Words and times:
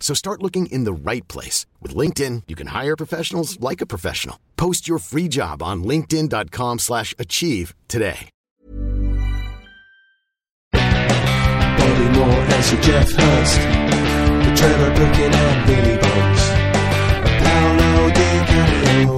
So 0.00 0.14
start 0.14 0.42
looking 0.42 0.66
in 0.66 0.84
the 0.84 0.92
right 0.92 1.26
place. 1.26 1.66
With 1.82 1.96
LinkedIn, 1.96 2.44
you 2.46 2.54
can 2.54 2.68
hire 2.68 2.96
professionals 2.96 3.58
like 3.58 3.80
a 3.80 3.86
professional. 3.86 4.38
Post 4.56 4.86
your 4.86 4.98
free 4.98 5.26
job 5.28 5.62
on 5.62 5.82
linkedin.com 5.82 6.78
slash 6.78 7.12
achieve 7.18 7.74
today. 7.88 8.30
Bobby 10.72 12.08
Moore 12.18 12.44
as 12.56 12.72
your 12.72 12.80
Geoff 12.82 13.10
Hurst. 13.12 13.60
The 13.60 14.54
Trevor 14.56 14.94
Brooking 14.94 15.34
and 15.34 15.66
Billy 15.66 15.96
Bonds. 15.98 16.42
Paolo 17.42 18.10
Di 18.10 18.30
Canio. 18.50 19.16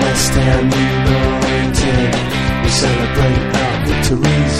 West 0.00 0.32
Ham 0.32 0.70
United. 0.70 2.14
We 2.62 2.68
celebrate 2.70 3.42
our 3.60 3.76
victories. 3.86 4.56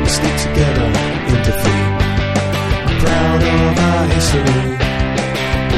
We 0.00 0.08
stick 0.08 0.36
together 0.48 0.86
in 1.28 1.42
defeat. 1.44 1.97
I'm 2.98 3.04
proud 3.04 3.42
of 3.42 3.78
our 3.78 4.06
history. 4.08 4.42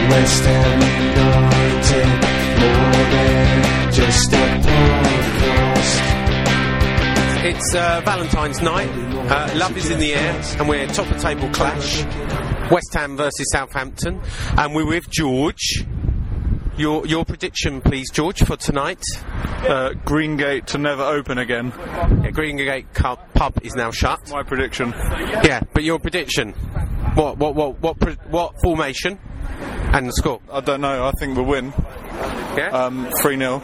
West 0.08 0.44
Ham 0.44 0.80
United. 1.10 2.08
More 2.60 3.04
than 3.10 3.92
just 3.92 4.32
a 4.32 4.36
podcast. 4.64 6.00
It's 7.44 7.74
uh, 7.74 8.00
Valentine's 8.04 8.62
night. 8.62 8.88
Uh, 9.30 9.52
love 9.56 9.76
is 9.76 9.90
in 9.90 9.98
the 10.00 10.14
air, 10.14 10.40
and 10.58 10.68
we're 10.68 10.86
top 10.88 11.10
of 11.10 11.20
table 11.20 11.48
clash. 11.50 12.04
West 12.70 12.94
Ham 12.94 13.16
versus 13.16 13.46
Southampton, 13.52 14.20
and 14.56 14.74
we're 14.74 14.86
with 14.86 15.10
George. 15.10 15.84
Your 16.78 17.06
your 17.06 17.24
prediction, 17.26 17.82
please, 17.82 18.10
George, 18.10 18.42
for 18.44 18.56
tonight. 18.56 19.02
Uh, 19.34 19.90
Greengate 20.06 20.64
to 20.66 20.78
never 20.78 21.02
open 21.02 21.36
again. 21.36 21.72
Yeah, 21.76 22.30
Greengate 22.30 22.94
Cu- 22.94 23.16
pub 23.34 23.58
is 23.62 23.74
now 23.74 23.90
shut. 23.90 24.30
My 24.30 24.42
prediction. 24.42 24.94
Yeah, 25.44 25.60
but 25.74 25.82
your 25.84 25.98
prediction. 25.98 26.54
What 27.14 27.38
what 27.38 27.54
what 27.54 27.80
what 27.80 27.96
what 28.30 28.54
formation 28.62 29.18
and 29.92 30.06
the 30.06 30.12
score? 30.12 30.40
I 30.52 30.60
don't 30.60 30.80
know. 30.80 31.06
I 31.06 31.12
think 31.18 31.36
we'll 31.36 31.46
win. 31.46 31.72
Yeah. 32.56 32.70
Um, 32.72 33.10
three 33.20 33.36
0 33.36 33.62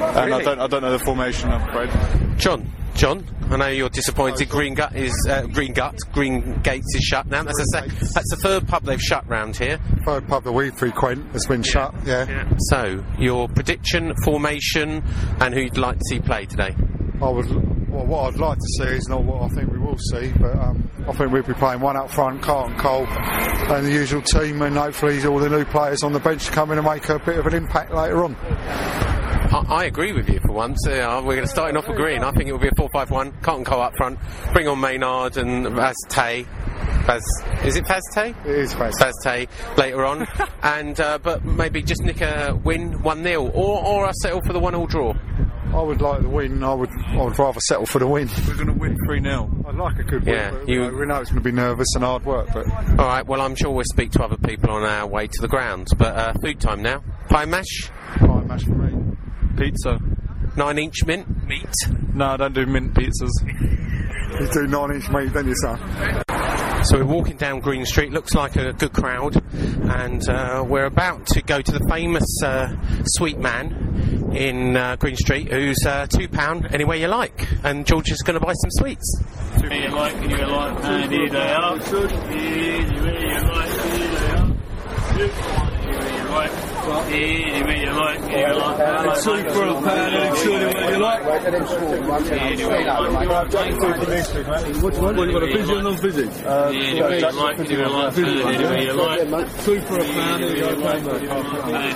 And 0.00 0.34
I 0.34 0.42
don't. 0.42 0.60
I 0.60 0.66
don't 0.66 0.82
know 0.82 0.92
the 0.92 1.04
formation. 1.04 1.50
I'm 1.50 1.68
afraid. 1.68 2.38
John, 2.38 2.70
John, 2.94 3.26
I 3.50 3.56
know 3.56 3.66
you're 3.68 3.88
disappointed. 3.88 4.48
Green 4.48 4.74
Gut 4.74 4.94
is 4.94 5.12
uh, 5.28 5.46
Green 5.46 5.72
Gut. 5.72 5.96
Green 6.12 6.60
Gates 6.62 6.94
is 6.94 7.02
shut 7.02 7.26
now. 7.26 7.42
That's 7.42 7.58
the 7.58 7.64
sec- 7.72 8.12
that's 8.12 8.30
the 8.30 8.38
third 8.42 8.68
pub 8.68 8.84
they've 8.84 9.00
shut 9.00 9.28
round 9.28 9.56
here. 9.56 9.78
third 10.04 10.28
pub 10.28 10.44
that 10.44 10.52
we 10.52 10.70
frequent 10.70 11.32
has 11.32 11.46
been 11.46 11.62
shut. 11.62 11.92
Yeah. 12.04 12.48
So 12.70 13.04
your 13.18 13.48
prediction, 13.48 14.14
formation, 14.24 15.02
and 15.40 15.54
who 15.54 15.60
you'd 15.60 15.76
like 15.78 15.98
to 15.98 16.04
see 16.08 16.20
play 16.20 16.46
today? 16.46 16.74
I 17.20 17.28
would. 17.28 17.73
Well, 17.94 18.06
what 18.06 18.34
I'd 18.34 18.40
like 18.40 18.58
to 18.58 18.66
see 18.78 18.96
is 18.96 19.08
not 19.08 19.22
what 19.22 19.42
I 19.42 19.48
think 19.54 19.70
we 19.70 19.78
will 19.78 19.96
see, 19.96 20.32
but 20.40 20.58
um, 20.58 20.90
I 21.06 21.12
think 21.12 21.30
we'll 21.30 21.44
be 21.44 21.54
playing 21.54 21.78
one 21.78 21.96
up 21.96 22.10
front, 22.10 22.42
Carlton 22.42 22.76
Cole, 22.76 23.06
and 23.06 23.86
the 23.86 23.92
usual 23.92 24.20
team, 24.20 24.62
and 24.62 24.76
hopefully 24.76 25.24
all 25.24 25.38
the 25.38 25.48
new 25.48 25.64
players 25.64 26.02
on 26.02 26.12
the 26.12 26.18
bench 26.18 26.50
come 26.50 26.72
in 26.72 26.78
and 26.78 26.84
make 26.84 27.08
a 27.08 27.20
bit 27.20 27.38
of 27.38 27.46
an 27.46 27.54
impact 27.54 27.94
later 27.94 28.24
on. 28.24 28.34
I, 28.34 29.84
agree 29.84 30.12
with 30.12 30.28
you 30.28 30.40
for 30.40 30.52
once. 30.52 30.84
Uh, 30.88 31.22
we're 31.24 31.36
going 31.36 31.46
to 31.46 31.52
start 31.52 31.76
off 31.76 31.86
agreeing. 31.86 32.24
I 32.24 32.32
think 32.32 32.48
it 32.48 32.52
will 32.52 32.58
be 32.58 32.66
a 32.66 32.72
4-5-1. 32.72 33.40
Carlton 33.42 33.64
Cole 33.64 33.82
up 33.82 33.96
front. 33.96 34.18
Bring 34.52 34.66
on 34.66 34.80
Maynard 34.80 35.36
and 35.36 35.68
Vaz 35.68 35.94
Tê. 36.08 36.44
Vaz, 37.06 37.22
is 37.64 37.76
it 37.76 37.86
Vaz 37.86 38.02
Tê? 38.12 38.34
It 38.44 38.58
is. 38.58 38.74
Vaz 38.74 38.94
Tê 39.24 39.48
later 39.76 40.04
on, 40.04 40.26
and 40.64 40.98
uh, 41.00 41.18
but 41.18 41.44
maybe 41.44 41.80
just 41.80 42.02
nick 42.02 42.22
a 42.22 42.58
win 42.64 43.02
one 43.02 43.22
0 43.22 43.50
or 43.50 43.86
or 43.86 44.06
I 44.06 44.12
settle 44.22 44.40
for 44.44 44.52
the 44.52 44.58
one 44.58 44.74
all 44.74 44.86
draw. 44.86 45.14
I 45.74 45.82
would 45.82 46.00
like 46.00 46.22
the 46.22 46.28
win. 46.28 46.62
I 46.62 46.72
would. 46.74 46.90
I 46.90 47.22
would 47.22 47.38
rather 47.38 47.60
settle 47.60 47.86
for 47.86 47.98
the 47.98 48.06
win. 48.06 48.28
We're 48.46 48.54
going 48.54 48.66
to 48.68 48.72
win 48.72 48.96
three 49.06 49.20
0 49.20 49.64
I'd 49.68 49.74
like 49.74 49.98
a 49.98 50.04
good 50.04 50.24
Yeah, 50.26 50.50
win. 50.52 50.60
But, 50.60 50.68
you- 50.68 50.84
you 50.84 50.90
know, 50.92 50.98
we 50.98 51.06
know 51.06 51.20
it's 51.20 51.30
going 51.30 51.42
to 51.42 51.48
be 51.50 51.52
nervous 51.54 51.88
and 51.94 52.04
hard 52.04 52.24
work, 52.24 52.48
but 52.52 52.66
All 52.98 53.06
right. 53.06 53.26
Well, 53.26 53.40
I'm 53.40 53.54
sure 53.54 53.70
we'll 53.70 53.84
speak 53.92 54.12
to 54.12 54.22
other 54.22 54.36
people 54.36 54.70
on 54.70 54.84
our 54.84 55.06
way 55.06 55.26
to 55.26 55.40
the 55.42 55.48
ground. 55.48 55.88
But 55.98 56.14
uh, 56.16 56.32
food 56.42 56.60
time 56.60 56.82
now. 56.82 57.02
Pie 57.28 57.44
mash, 57.46 57.90
fine 58.20 58.46
match 58.46 58.64
for 58.64 58.74
me. 58.76 59.16
Pizza. 59.56 59.98
nine 60.56 60.78
inch 60.78 61.04
mint 61.06 61.26
meat. 61.46 61.74
No, 62.14 62.26
I 62.26 62.36
don't 62.36 62.54
do 62.54 62.66
mint 62.66 62.94
pizzas. 62.94 63.30
You 64.34 64.48
do 64.52 64.66
nine-inch 64.66 65.08
meat, 65.10 65.32
don't 65.32 65.46
you 65.46 65.54
son. 65.62 66.23
So 66.84 66.98
we're 66.98 67.06
walking 67.06 67.38
down 67.38 67.60
Green 67.60 67.86
Street. 67.86 68.12
Looks 68.12 68.34
like 68.34 68.56
a 68.56 68.74
good 68.74 68.92
crowd, 68.92 69.42
and 69.54 70.28
uh, 70.28 70.62
we're 70.68 70.84
about 70.84 71.26
to 71.28 71.40
go 71.40 71.62
to 71.62 71.72
the 71.72 71.82
famous 71.88 72.26
uh, 72.42 72.76
sweet 73.04 73.38
man 73.38 74.32
in 74.36 74.76
uh, 74.76 74.96
Green 74.96 75.16
Street, 75.16 75.50
who's 75.50 75.78
uh, 75.86 76.06
two 76.06 76.28
pound 76.28 76.74
anywhere 76.74 76.98
you 76.98 77.08
like. 77.08 77.48
And 77.64 77.86
George 77.86 78.12
is 78.12 78.20
going 78.20 78.38
to 78.38 78.44
buy 78.44 78.52
some 78.52 78.70
sweets. 78.72 79.22
Anywhere 79.56 79.78
you 79.78 79.88
like, 79.94 80.14
anywhere 80.16 80.40
you 80.40 80.46
like, 80.46 80.84
and 80.84 81.12
here 81.12 81.30
they 81.30 81.52
are. 81.52 81.72
Anywhere 81.72 83.18
you 83.18 83.40
like, 83.48 83.70
here 85.16 85.28
they 85.28 85.30
are. 85.32 85.73
Like, 86.34 86.50
anywhere 87.12 87.76
you 87.76 87.92
like, 87.92 88.20
anywhere 88.22 88.48
you 88.48 88.58
like. 88.58 89.22
Two 89.22 89.38
for 89.50 89.64
a 89.64 89.72
like. 89.72 91.22
Anywhere 92.40 92.80
you 92.80 92.88
like. 92.88 93.02
Which 94.82 94.98
one? 94.98 95.16
What, 95.16 95.26
you 95.28 95.32
got 95.32 95.42
a 95.44 95.52
fizzy 95.52 95.72
or 95.72 95.82
non-fizzy? 95.82 96.28
Anywhere 96.44 97.18
you 97.18 97.22
like, 97.22 97.58
you 97.58 97.76
like, 98.92 99.20
you 99.20 99.26
like. 99.26 99.48
Two 99.64 99.80
for 99.82 99.94
a 99.94 99.98
mate? 99.98 100.40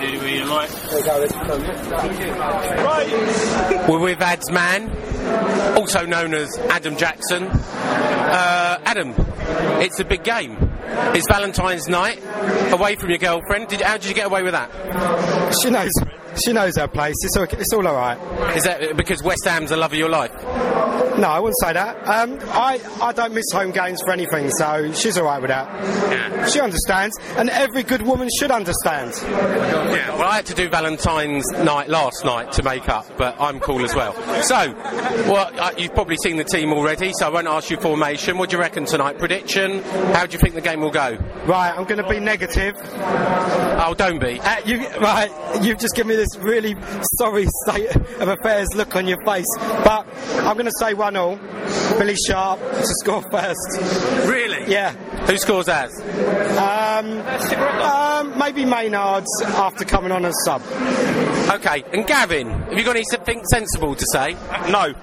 Anywhere 0.04 0.34
you 0.34 0.44
like. 0.44 0.70
We're 3.88 4.00
with 4.00 4.20
Ad's 4.20 4.50
man, 4.50 4.90
also 5.76 6.06
known 6.06 6.34
as 6.34 6.56
Adam 6.70 6.96
Jackson. 6.96 7.44
Uh, 7.44 8.78
Adam, 8.84 9.14
it's 9.80 9.98
a 9.98 10.04
big 10.04 10.22
game. 10.22 10.56
It's 11.14 11.26
Valentine's 11.28 11.88
night, 11.88 12.22
away 12.72 12.96
from 12.96 13.10
your 13.10 13.18
girlfriend. 13.18 13.68
Did, 13.68 13.80
how 13.80 13.96
did 13.96 14.08
you 14.08 14.14
get 14.14 14.26
away 14.26 14.42
with 14.42 14.52
that? 14.52 14.70
She 15.62 15.70
knows. 15.70 15.92
She 16.44 16.52
knows 16.52 16.76
her 16.76 16.88
place. 16.88 17.16
It's 17.22 17.36
all, 17.36 17.44
it's 17.44 17.72
all 17.72 17.86
all 17.86 17.94
right. 17.94 18.56
Is 18.56 18.64
that 18.64 18.96
because 18.96 19.22
West 19.22 19.44
Ham's 19.44 19.70
the 19.70 19.76
love 19.76 19.92
of 19.92 19.98
your 19.98 20.08
life? 20.08 20.32
No, 21.18 21.28
I 21.28 21.40
wouldn't 21.40 21.58
say 21.60 21.72
that. 21.72 21.96
Um, 22.08 22.38
I 22.50 22.80
I 23.02 23.12
don't 23.12 23.34
miss 23.34 23.46
home 23.52 23.72
games 23.72 24.00
for 24.04 24.12
anything, 24.12 24.50
so 24.50 24.92
she's 24.92 25.18
all 25.18 25.24
right 25.24 25.40
with 25.40 25.48
that. 25.50 26.48
She 26.50 26.60
understands, 26.60 27.18
and 27.36 27.50
every 27.50 27.82
good 27.82 28.02
woman 28.02 28.28
should 28.38 28.50
understand. 28.52 29.12
Yeah, 29.22 30.14
well, 30.16 30.28
I 30.28 30.36
had 30.36 30.46
to 30.46 30.54
do 30.54 30.68
Valentine's 30.68 31.44
night 31.52 31.88
last 31.88 32.24
night 32.24 32.52
to 32.52 32.62
make 32.62 32.88
up, 32.88 33.04
but 33.16 33.36
I'm 33.40 33.58
cool 33.58 33.84
as 33.84 33.94
well. 33.94 34.12
So, 34.42 34.72
well, 35.30 35.50
uh, 35.58 35.72
you've 35.76 35.94
probably 35.94 36.16
seen 36.22 36.36
the 36.36 36.44
team 36.44 36.72
already, 36.72 37.12
so 37.18 37.26
I 37.26 37.30
won't 37.30 37.48
ask 37.48 37.68
you 37.70 37.78
formation. 37.78 38.38
What 38.38 38.50
do 38.50 38.56
you 38.56 38.60
reckon 38.60 38.84
tonight? 38.86 39.18
Prediction? 39.18 39.82
How 39.82 40.24
do 40.26 40.32
you 40.32 40.38
think 40.38 40.54
the 40.54 40.60
game 40.60 40.80
will 40.80 40.90
go? 40.92 41.18
Right, 41.46 41.70
I'm 41.76 41.84
going 41.84 42.02
to 42.02 42.08
be 42.08 42.20
negative. 42.20 42.76
Oh, 43.80 43.94
don't 43.96 44.18
be. 44.20 44.40
Uh, 44.40 44.56
you, 44.64 44.88
right, 44.98 45.30
you've 45.62 45.78
just 45.78 45.94
given 45.94 46.10
me 46.10 46.16
this 46.16 46.36
really 46.38 46.76
sorry 47.16 47.46
state 47.66 47.94
of 47.96 48.28
affairs 48.28 48.68
look 48.74 48.94
on 48.96 49.06
your 49.06 49.18
face, 49.24 49.46
but 49.58 50.06
I'm 50.44 50.54
going 50.54 50.66
to 50.66 50.72
say 50.78 50.94
1 50.94 51.07
0. 51.12 51.38
Billy 51.98 52.14
Sharp 52.26 52.60
to 52.60 52.86
score 53.00 53.22
first. 53.30 54.28
Really? 54.28 54.70
Yeah. 54.70 54.94
Who 55.28 55.36
scores 55.36 55.68
as? 55.68 55.92
Um, 56.56 57.20
um, 57.20 58.38
maybe 58.38 58.64
Maynard's 58.64 59.42
after 59.42 59.84
coming 59.84 60.10
on 60.10 60.24
as 60.24 60.34
sub. 60.46 60.62
Okay, 61.50 61.84
and 61.92 62.06
Gavin, 62.06 62.48
have 62.48 62.78
you 62.78 62.84
got 62.84 62.96
anything 62.96 63.44
sensible 63.50 63.94
to 63.94 64.04
say? 64.10 64.32
No. 64.70 64.86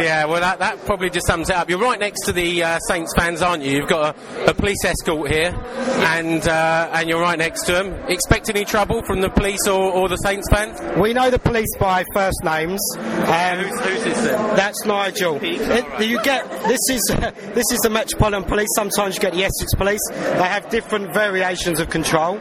yeah, 0.00 0.24
well, 0.24 0.40
that, 0.40 0.60
that 0.60 0.84
probably 0.84 1.10
just 1.10 1.26
sums 1.26 1.50
it 1.50 1.56
up. 1.56 1.68
You're 1.68 1.80
right 1.80 1.98
next 1.98 2.26
to 2.26 2.32
the 2.32 2.62
uh, 2.62 2.78
Saints 2.88 3.12
fans, 3.16 3.42
aren't 3.42 3.64
you? 3.64 3.72
You've 3.72 3.88
got 3.88 4.16
a, 4.16 4.50
a 4.50 4.54
police 4.54 4.84
escort 4.84 5.30
here, 5.30 5.52
and 5.52 6.46
uh, 6.46 6.90
and 6.92 7.08
you're 7.08 7.20
right 7.20 7.38
next 7.38 7.66
to 7.66 7.72
them. 7.72 7.92
Expect 8.08 8.50
any 8.50 8.64
trouble 8.64 9.02
from 9.02 9.20
the 9.20 9.30
police 9.30 9.66
or, 9.66 9.92
or 9.92 10.08
the 10.08 10.16
Saints 10.16 10.48
fans? 10.50 10.80
We 11.00 11.12
know 11.12 11.30
the 11.30 11.38
police 11.38 11.74
by 11.78 12.04
first 12.14 12.38
names. 12.44 12.80
Um, 12.98 13.58
who's, 13.58 13.80
who's 13.80 14.04
this 14.04 14.20
then? 14.22 14.56
That's 14.56 14.84
Nigel. 14.84 15.38
It, 15.40 16.08
you 16.08 16.20
get 16.22 16.48
this 16.66 16.80
is 16.90 17.02
this 17.54 17.70
is 17.72 17.80
the 17.80 17.90
Metropolitan 17.90 18.44
Police. 18.44 18.68
Sometimes 18.74 18.91
you 18.98 19.20
get 19.20 19.32
the 19.32 19.44
Essex 19.44 19.74
Police. 19.74 20.00
They 20.10 20.48
have 20.48 20.68
different 20.68 21.12
variations 21.14 21.80
of 21.80 21.90
control. 21.90 22.38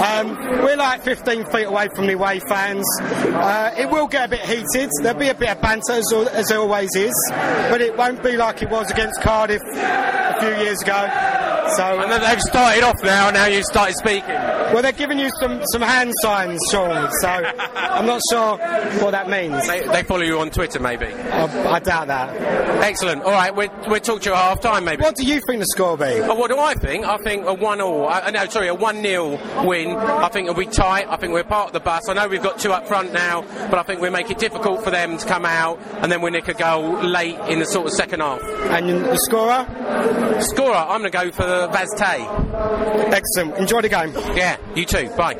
Um, 0.00 0.36
we're 0.62 0.76
like 0.76 1.02
15 1.02 1.50
feet 1.50 1.64
away 1.64 1.88
from 1.94 2.06
the 2.06 2.14
away 2.14 2.40
fans. 2.48 2.84
Uh, 3.00 3.70
it 3.76 3.90
will 3.90 4.06
get 4.06 4.26
a 4.26 4.28
bit 4.28 4.40
heated. 4.40 4.90
There'll 5.02 5.18
be 5.18 5.28
a 5.28 5.34
bit 5.34 5.50
of 5.50 5.60
banter 5.60 5.92
as, 5.92 6.12
as 6.12 6.48
there 6.48 6.58
always 6.58 6.94
is, 6.94 7.14
but 7.30 7.80
it 7.80 7.96
won't 7.96 8.22
be 8.22 8.36
like 8.36 8.62
it 8.62 8.70
was 8.70 8.90
against 8.90 9.20
Cardiff 9.22 9.62
a 9.74 10.36
few 10.40 10.64
years 10.64 10.82
ago. 10.82 11.45
So 11.74 12.00
And 12.00 12.10
then 12.10 12.20
they've 12.20 12.40
started 12.40 12.84
off 12.84 12.96
now, 13.02 13.28
and 13.28 13.34
now 13.34 13.46
you've 13.46 13.64
started 13.64 13.96
speaking. 13.96 14.28
well, 14.28 14.82
they're 14.82 14.92
giving 14.92 15.18
you 15.18 15.30
some, 15.40 15.62
some 15.72 15.82
hand 15.82 16.12
signs, 16.22 16.60
Sean. 16.70 17.10
So 17.20 17.28
I'm 17.28 18.06
not 18.06 18.20
sure 18.30 18.56
what 19.02 19.10
that 19.12 19.28
means. 19.28 19.66
They, 19.66 19.86
they 19.86 20.02
follow 20.02 20.22
you 20.22 20.38
on 20.38 20.50
Twitter, 20.50 20.78
maybe. 20.80 21.06
I, 21.06 21.72
I 21.72 21.78
doubt 21.80 22.08
that. 22.08 22.34
Excellent. 22.82 23.22
All 23.22 23.32
right, 23.32 23.54
we'll, 23.54 23.70
we'll 23.88 24.00
talk 24.00 24.22
to 24.22 24.30
you 24.30 24.34
at 24.34 24.42
half 24.42 24.60
time, 24.60 24.84
maybe. 24.84 25.02
What 25.02 25.16
do 25.16 25.26
you 25.26 25.40
think 25.46 25.60
the 25.60 25.66
score 25.66 25.96
will 25.96 26.06
be? 26.06 26.20
Oh, 26.20 26.34
what 26.34 26.50
do 26.50 26.58
I 26.58 26.74
think? 26.74 27.04
I 27.04 27.16
think 27.18 27.46
a 27.46 27.54
one 27.54 27.80
all. 27.80 28.08
Uh, 28.08 28.30
no, 28.30 28.46
sorry, 28.46 28.68
a 28.68 28.74
one 28.74 29.02
0 29.02 29.38
win. 29.64 29.96
I 29.96 30.28
think 30.28 30.48
it'll 30.48 30.58
be 30.58 30.66
tight. 30.66 31.06
I 31.08 31.16
think 31.16 31.32
we're 31.32 31.44
part 31.44 31.68
of 31.68 31.72
the 31.72 31.80
bus. 31.80 32.08
I 32.08 32.14
know 32.14 32.28
we've 32.28 32.42
got 32.42 32.58
two 32.58 32.72
up 32.72 32.86
front 32.86 33.12
now, 33.12 33.42
but 33.70 33.78
I 33.78 33.82
think 33.82 34.00
we 34.00 34.10
make 34.10 34.30
it 34.30 34.38
difficult 34.38 34.84
for 34.84 34.90
them 34.90 35.16
to 35.18 35.26
come 35.26 35.44
out, 35.44 35.80
and 36.00 36.12
then 36.12 36.22
we 36.22 36.30
nick 36.30 36.48
a 36.48 36.54
goal 36.54 37.02
late 37.02 37.38
in 37.48 37.58
the 37.58 37.66
sort 37.66 37.86
of 37.86 37.92
second 37.92 38.20
half. 38.20 38.40
And 38.42 38.88
the 38.88 39.16
scorer? 39.16 39.66
Scorer, 40.42 40.74
I'm 40.76 41.00
going 41.00 41.10
to 41.10 41.18
go 41.18 41.30
for 41.32 41.46
Vaz 41.72 41.88
Tê. 41.96 43.12
Excellent. 43.12 43.56
Enjoy 43.56 43.80
the 43.82 43.88
game. 43.88 44.12
Yeah, 44.34 44.56
you 44.74 44.84
too. 44.84 45.08
Bye. 45.16 45.36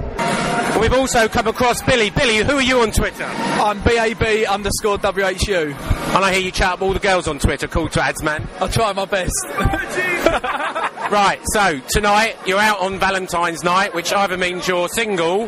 We've 0.81 0.93
also 0.93 1.29
come 1.29 1.47
across 1.47 1.83
Billy. 1.83 2.11
Billy, 2.11 2.39
who 2.39 2.57
are 2.57 2.63
you 2.63 2.81
on 2.81 2.91
Twitter? 2.91 3.25
I'm 3.25 3.81
BAB 3.81 4.47
underscore 4.49 4.99
WHU. 4.99 5.75
And 5.75 6.25
I 6.25 6.33
hear 6.33 6.43
you 6.43 6.51
chat 6.51 6.75
up 6.75 6.83
all 6.83 6.93
the 6.93 6.99
girls 6.99 7.29
on 7.29 7.39
Twitter. 7.39 7.67
Cool 7.69 7.89
to 7.91 8.03
ads, 8.03 8.23
man. 8.23 8.47
I 8.61 8.69
try 8.69 8.93
my 8.93 9.05
best. 9.07 10.93
Right, 11.11 11.41
so 11.53 11.81
tonight 11.89 12.37
you're 12.47 12.59
out 12.59 12.81
on 12.81 12.99
Valentine's 12.99 13.63
night, 13.63 13.95
which 13.95 14.13
either 14.13 14.37
means 14.37 14.67
you're 14.67 14.89
single 14.89 15.43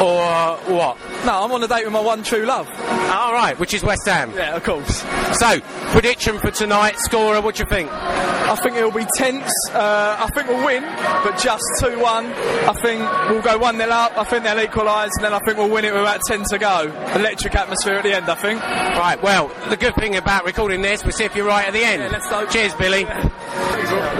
or 0.00 0.56
what? 0.66 0.96
no, 1.24 1.42
I'm 1.42 1.52
on 1.52 1.62
a 1.62 1.68
date 1.68 1.84
with 1.84 1.92
my 1.92 2.00
one 2.00 2.22
true 2.22 2.44
love. 2.44 2.68
All 3.10 3.32
right, 3.32 3.58
which 3.58 3.74
is 3.74 3.82
West 3.82 4.06
Ham. 4.06 4.32
Yeah, 4.34 4.56
of 4.56 4.64
course. 4.64 5.02
So, 5.38 5.60
prediction 5.92 6.38
for 6.38 6.50
tonight, 6.50 6.98
scorer, 6.98 7.40
what 7.40 7.56
do 7.56 7.62
you 7.62 7.68
think? 7.68 7.90
I 7.92 8.56
think 8.56 8.76
it'll 8.76 8.90
be 8.90 9.06
tense. 9.16 9.50
Uh, 9.72 10.16
I 10.18 10.28
think 10.34 10.48
we'll 10.48 10.64
win, 10.64 10.82
but 10.82 11.38
just 11.38 11.64
2 11.80 11.98
1. 11.98 12.26
I 12.26 12.72
think 12.82 13.00
we'll 13.30 13.42
go 13.42 13.58
1 13.58 13.76
0 13.76 13.88
up. 13.90 14.18
I 14.18 14.24
think 14.24 14.44
they'll 14.44 14.60
equalise, 14.60 15.10
and 15.16 15.24
then 15.24 15.32
I 15.32 15.38
think 15.40 15.58
we'll 15.58 15.70
win 15.70 15.84
it 15.84 15.92
with 15.92 16.02
about 16.02 16.20
10 16.26 16.44
to 16.50 16.58
go. 16.58 16.92
Electric 17.14 17.54
atmosphere 17.54 17.94
at 17.94 18.04
the 18.04 18.14
end, 18.14 18.28
I 18.28 18.34
think. 18.34 18.60
Right, 18.60 19.22
well, 19.22 19.50
the 19.68 19.76
good 19.76 19.94
thing 19.96 20.16
about 20.16 20.44
recording 20.44 20.82
this, 20.82 21.02
we'll 21.04 21.12
see 21.12 21.24
if 21.24 21.34
you're 21.34 21.46
right 21.46 21.66
at 21.66 21.72
the 21.72 21.84
end. 21.84 22.02
Yeah. 22.12 22.46
Cheers, 22.46 22.74
Billy. 22.74 23.06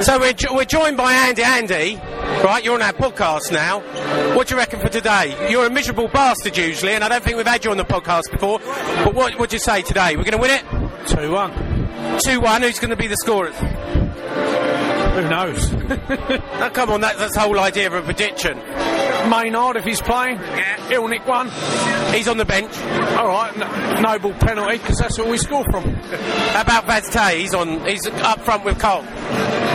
So 0.02 0.19
we're, 0.19 0.32
jo- 0.32 0.55
we're 0.55 0.64
joined 0.64 0.96
by 0.96 1.12
Andy. 1.12 1.43
Andy, 1.43 1.96
right, 2.44 2.62
you're 2.62 2.75
on 2.75 2.82
our 2.82 2.93
podcast 2.93 3.50
now. 3.52 3.81
What 4.37 4.49
do 4.49 4.55
you 4.55 4.58
reckon 4.58 4.81
for 4.81 4.88
today? 4.88 5.50
You're 5.50 5.66
a 5.66 5.70
miserable 5.70 6.08
bastard 6.08 6.56
usually, 6.56 6.93
and 6.93 7.02
I 7.02 7.08
don't 7.08 7.22
think 7.25 7.37
we've 7.37 7.46
had 7.46 7.64
you 7.64 7.70
on 7.70 7.76
the 7.78 7.84
podcast 7.84 8.31
before. 8.31 8.58
But 8.58 9.14
what 9.14 9.38
would 9.38 9.52
you 9.52 9.58
say 9.58 9.82
today? 9.82 10.16
We're 10.16 10.25
going 10.25 10.32
to 10.32 10.38
win 10.38 10.50
it? 10.50 10.62
2 11.08 11.31
1. 11.31 11.52
2-1, 12.19 12.61
who's 12.61 12.78
going 12.78 12.90
to 12.90 12.96
be 12.96 13.06
the 13.06 13.16
scorer? 13.16 13.50
Who 13.52 15.28
knows? 15.28 15.72
Oh, 16.56 16.70
come 16.72 16.90
on, 16.90 17.00
that, 17.02 17.19
that's 17.19 17.34
the 17.34 17.40
whole 17.40 17.58
idea 17.60 17.88
of 17.88 17.94
a 17.94 18.02
prediction. 18.02 18.56
Maynard, 19.28 19.76
if 19.76 19.84
he's 19.84 20.00
playing, 20.00 20.38
Yeah. 20.38 20.76
he'll 20.88 21.08
nick 21.08 21.26
one. 21.26 21.50
He's 22.12 22.28
on 22.28 22.36
the 22.36 22.44
bench. 22.44 22.72
All 23.18 23.26
right, 23.28 23.52
n- 23.60 24.02
noble 24.02 24.32
penalty, 24.34 24.78
because 24.78 24.98
that's 24.98 25.18
what 25.18 25.28
we 25.28 25.38
score 25.38 25.64
from. 25.70 25.94
How 26.52 26.60
about 26.62 26.86
Vaz 26.86 27.08
Tê? 27.10 27.40
He's 27.40 27.54
on. 27.54 27.84
He's 27.86 28.06
up 28.06 28.40
front 28.44 28.64
with 28.64 28.78
Cole. 28.80 29.02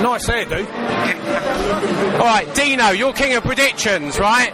Nice 0.02 0.28
hairdo. 0.30 0.66
All 2.14 2.26
right, 2.26 2.54
Dino, 2.56 2.90
you're 2.92 3.14
king 3.14 3.36
of 3.36 3.44
predictions, 3.44 4.20
right? 4.20 4.52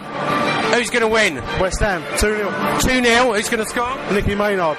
Who's 0.74 0.90
going 0.90 1.02
to 1.02 1.08
win? 1.08 1.36
West 1.60 1.80
Ham, 1.80 2.02
2 2.18 2.36
0. 2.36 2.78
2 2.80 3.04
0. 3.04 3.32
Who's 3.34 3.48
going 3.48 3.62
to 3.62 3.68
score? 3.70 3.96
Nicky 4.12 4.34
Maynard. 4.34 4.76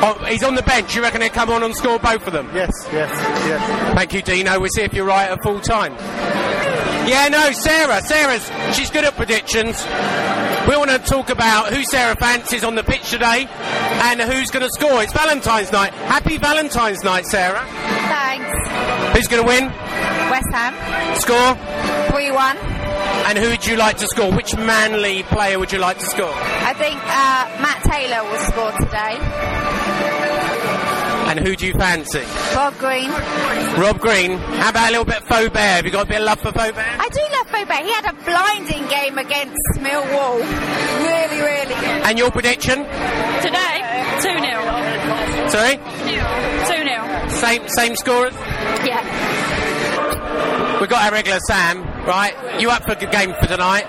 Oh, 0.00 0.24
he's 0.28 0.44
on 0.44 0.54
the 0.54 0.62
bench. 0.62 0.94
You 0.94 1.02
reckon 1.02 1.20
he'll 1.22 1.30
come 1.30 1.50
on 1.50 1.64
and 1.64 1.74
score 1.74 1.98
both 1.98 2.24
of 2.28 2.32
them? 2.32 2.48
Yes, 2.54 2.70
yes, 2.92 3.10
yes. 3.46 3.94
Thank 3.94 4.14
you, 4.14 4.22
Dino. 4.22 4.60
We'll 4.60 4.70
see 4.70 4.82
if 4.82 4.92
you're 4.94 5.04
right 5.04 5.28
at 5.30 5.42
full 5.42 5.58
time. 5.60 5.94
Yeah, 7.08 7.28
no, 7.28 7.52
Sarah. 7.52 8.02
Sarah's 8.02 8.76
she's 8.76 8.90
good 8.90 9.04
at 9.04 9.16
predictions. 9.16 9.82
We 10.68 10.76
want 10.76 10.90
to 10.90 10.98
talk 10.98 11.30
about 11.30 11.72
who 11.72 11.82
Sarah 11.82 12.14
fancies 12.16 12.62
on 12.62 12.74
the 12.74 12.82
pitch 12.82 13.08
today 13.08 13.46
and 13.48 14.20
who's 14.20 14.50
going 14.50 14.62
to 14.62 14.70
score. 14.70 15.02
It's 15.02 15.14
Valentine's 15.14 15.72
night. 15.72 15.94
Happy 15.94 16.36
Valentine's 16.36 17.02
night, 17.02 17.24
Sarah. 17.24 17.64
Thanks. 17.64 19.16
Who's 19.16 19.26
going 19.26 19.42
to 19.42 19.48
win? 19.48 19.64
West 20.30 20.50
Ham, 20.52 20.74
Score? 21.16 21.54
3 22.12 22.30
1. 22.30 22.56
And 23.28 23.38
who 23.38 23.48
would 23.48 23.66
you 23.66 23.76
like 23.76 23.96
to 23.98 24.06
score? 24.06 24.30
Which 24.30 24.54
manly 24.56 25.22
player 25.22 25.58
would 25.58 25.72
you 25.72 25.78
like 25.78 25.98
to 26.00 26.04
score? 26.06 26.32
I 26.34 26.74
think 26.74 26.98
uh, 27.02 27.62
Matt 27.62 27.82
Taylor 27.84 28.22
will 28.30 28.38
score 28.40 28.72
today. 28.72 29.87
And 31.28 31.38
who 31.40 31.54
do 31.54 31.66
you 31.66 31.74
fancy? 31.74 32.24
Bob 32.54 32.76
Green. 32.78 33.10
Rob 33.78 34.00
Green. 34.00 34.38
How 34.38 34.70
about 34.70 34.88
a 34.88 34.90
little 34.92 35.04
bit 35.04 35.18
of 35.18 35.24
Faubert? 35.24 35.56
Have 35.56 35.84
you 35.84 35.90
got 35.92 36.06
a 36.06 36.08
bit 36.08 36.20
of 36.20 36.24
love 36.24 36.40
for 36.40 36.52
Faubert? 36.52 36.78
I 36.78 37.08
do 37.08 37.20
love 37.36 37.46
Faubert. 37.48 37.84
He 37.84 37.92
had 37.92 38.06
a 38.06 38.14
blinding 38.24 38.88
game 38.88 39.18
against 39.18 39.60
Millwall. 39.76 40.38
Really, 41.04 41.40
really 41.42 41.74
good. 41.74 42.02
And 42.08 42.18
your 42.18 42.30
prediction? 42.30 42.78
Today, 43.44 43.76
2 44.22 44.38
0. 44.40 45.48
Sorry? 45.50 45.76
2 45.76 46.88
0. 46.88 47.28
Same 47.28 47.68
same 47.68 47.94
scorers? 47.96 48.34
Yeah. 48.84 49.04
We've 50.80 50.88
got 50.88 51.04
our 51.06 51.12
regular 51.12 51.40
Sam, 51.46 51.82
right? 52.06 52.60
You 52.60 52.70
up 52.70 52.84
for 52.84 52.92
a 52.92 52.96
good 52.96 53.10
game 53.10 53.34
for 53.34 53.46
tonight? 53.46 53.84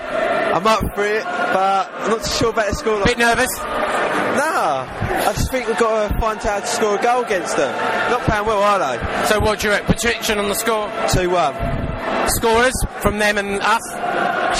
I'm 0.52 0.66
up 0.66 0.80
for 0.94 1.04
it, 1.06 1.22
but 1.24 1.90
I'm 1.94 2.10
not 2.10 2.22
too 2.22 2.30
sure 2.30 2.50
about 2.50 2.68
the 2.68 2.74
score. 2.74 3.04
Bit 3.04 3.18
nervous? 3.18 3.50
Nah, 4.36 4.86
I 5.28 5.32
just 5.32 5.50
think 5.50 5.66
we've 5.66 5.78
got 5.78 6.08
to 6.08 6.18
find 6.18 6.38
out 6.38 6.44
how 6.44 6.60
to 6.60 6.66
score 6.66 6.98
a 6.98 7.02
goal 7.02 7.24
against 7.24 7.56
them. 7.56 7.72
Not 8.10 8.22
playing 8.22 8.46
well, 8.46 8.62
are 8.62 8.78
they? 8.78 9.26
So 9.26 9.40
what's 9.40 9.62
your 9.64 9.78
prediction 9.80 10.38
on 10.38 10.48
the 10.48 10.54
score? 10.54 10.90
2 11.12 11.28
1. 11.30 12.28
Scorers 12.30 12.74
from 13.00 13.18
them 13.18 13.38
and 13.38 13.60
us? 13.60 13.82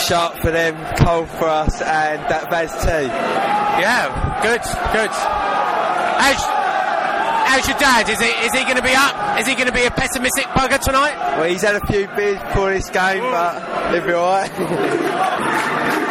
Sharp 0.07 0.37
for 0.39 0.51
them, 0.51 0.77
Cole 0.97 1.27
for 1.27 1.49
us, 1.49 1.81
and 1.83 2.21
that 2.31 2.51
Vaz 2.51 2.71
too. 2.83 3.07
Yeah, 3.81 4.41
good, 4.43 4.61
good. 4.93 5.11
How's, 6.21 6.43
how's 7.49 7.69
your 7.69 7.79
dad? 7.79 8.09
Is 8.09 8.21
he 8.21 8.29
is 8.47 8.53
he 8.53 8.63
going 8.65 8.77
to 8.77 8.83
be 8.83 8.95
up? 8.95 9.41
Is 9.41 9.47
he 9.47 9.55
going 9.55 9.67
to 9.67 9.73
be 9.73 9.85
a 9.85 9.91
pessimistic 9.91 10.45
bugger 10.47 10.79
tonight? 10.79 11.17
Well, 11.39 11.49
he's 11.49 11.63
had 11.63 11.75
a 11.77 11.87
few 11.87 12.07
beers 12.09 12.39
before 12.41 12.73
this 12.73 12.91
game, 12.91 13.23
but 13.23 13.93
he'll 13.93 14.07
be 14.07 14.13
alright. 14.13 14.51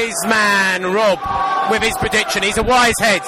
Wise 0.00 0.24
Man 0.26 0.82
Rob 0.94 1.20
with 1.70 1.82
his 1.82 1.94
prediction. 1.98 2.42
He's 2.42 2.56
a 2.56 2.62
wise 2.62 2.94
head. 3.00 3.20
I 3.20 3.26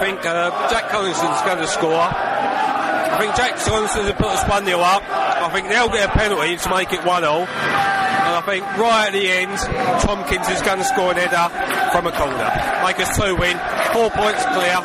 think 0.00 0.26
uh, 0.26 0.50
Jack 0.70 0.90
Collison's 0.90 1.40
going 1.46 1.58
to 1.58 1.68
score. 1.68 1.94
I 1.94 3.16
think 3.20 3.36
Jack 3.36 3.54
Collinson 3.62 4.06
will 4.06 4.12
put 4.14 4.26
us 4.26 4.42
1 4.50 4.64
0 4.64 4.80
up. 4.80 5.04
I 5.06 5.48
think 5.54 5.68
they'll 5.68 5.88
get 5.88 6.10
a 6.10 6.12
penalty 6.18 6.56
to 6.56 6.70
make 6.70 6.92
it 6.92 7.04
1 7.04 7.22
0. 7.22 7.46
And 7.46 8.34
I 8.34 8.42
think 8.42 8.66
right 8.76 9.06
at 9.06 9.12
the 9.14 9.30
end, 9.30 9.56
Tomkins 10.02 10.48
is 10.48 10.60
going 10.62 10.78
to 10.78 10.84
score 10.84 11.12
an 11.14 11.18
header 11.22 11.48
from 11.94 12.08
a 12.08 12.12
corner. 12.18 12.50
Make 12.82 12.98
us 12.98 13.14
two 13.14 13.36
win, 13.38 13.56
four 13.94 14.10
points 14.10 14.42
clear, 14.50 14.82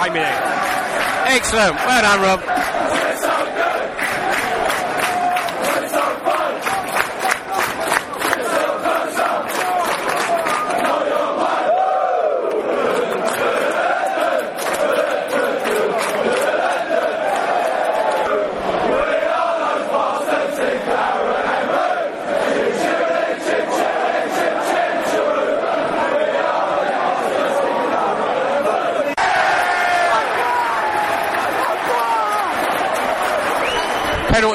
game 0.00 0.16
in 0.16 0.24
hand. 0.24 0.48
Excellent. 1.28 1.76
Well 1.84 2.00
done, 2.00 2.24
Rob. 2.24 2.40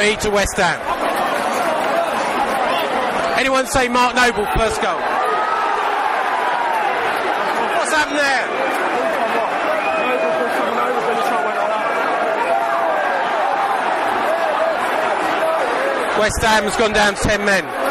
To 0.03 0.29
West 0.29 0.57
Ham. 0.57 0.79
Anyone 3.39 3.65
say 3.67 3.88
Mark 3.88 4.13
Noble 4.15 4.45
first 4.53 4.81
goal? 4.81 5.00
What's 7.77 7.93
happened 7.93 8.19
there? 8.19 8.50
West 16.19 16.41
Ham's 16.41 16.75
gone 16.75 16.91
down 16.91 17.15
10 17.15 17.45
men. 17.45 17.83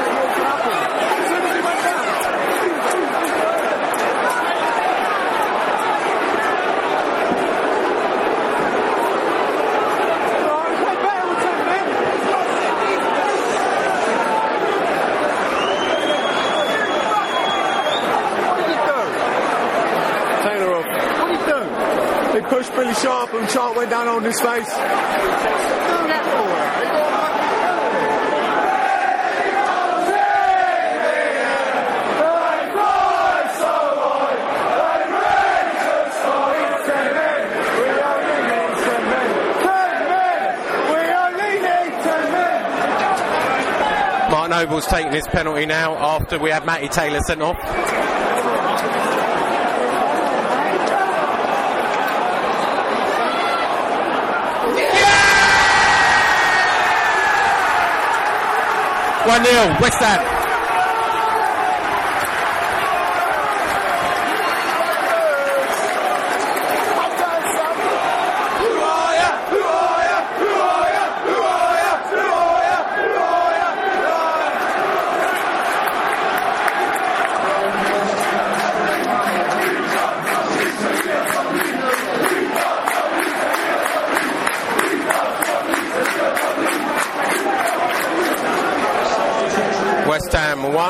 Taylor 20.43 20.75
off. 20.75 20.87
What 21.21 21.29
did 21.31 21.39
he 21.39 21.47
do? 21.47 21.61
He 22.35 22.41
pushed 22.51 22.75
Billy 22.75 22.95
Sharp 23.53 23.77
went 23.77 23.91
down 23.91 24.09
on 24.09 24.25
his 24.25 24.41
face. 24.41 24.67
Mark 44.31 44.49
Noble's 44.49 44.87
taking 44.87 45.13
his 45.13 45.27
penalty 45.27 45.67
now 45.67 45.95
after 45.97 46.39
we 46.39 46.49
had 46.49 46.65
Matty 46.65 46.89
Taylor 46.89 47.21
sent 47.21 47.43
off. 47.43 47.59
One 59.25 59.45
0 59.45 59.79
West 59.81 60.03
Ham. 60.03 60.42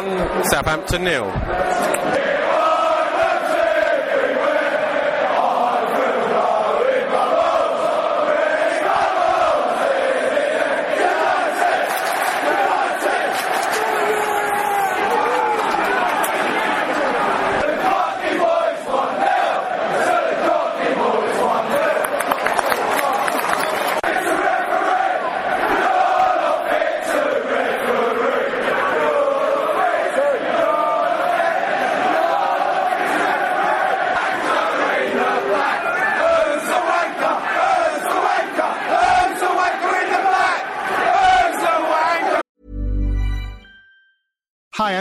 West 0.02 0.18
Ham 0.18 0.28
one, 0.28 0.44
Southampton 0.50 1.04
nil. 1.04 1.71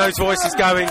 those 0.00 0.16
voices 0.18 0.54
going. 0.54 0.88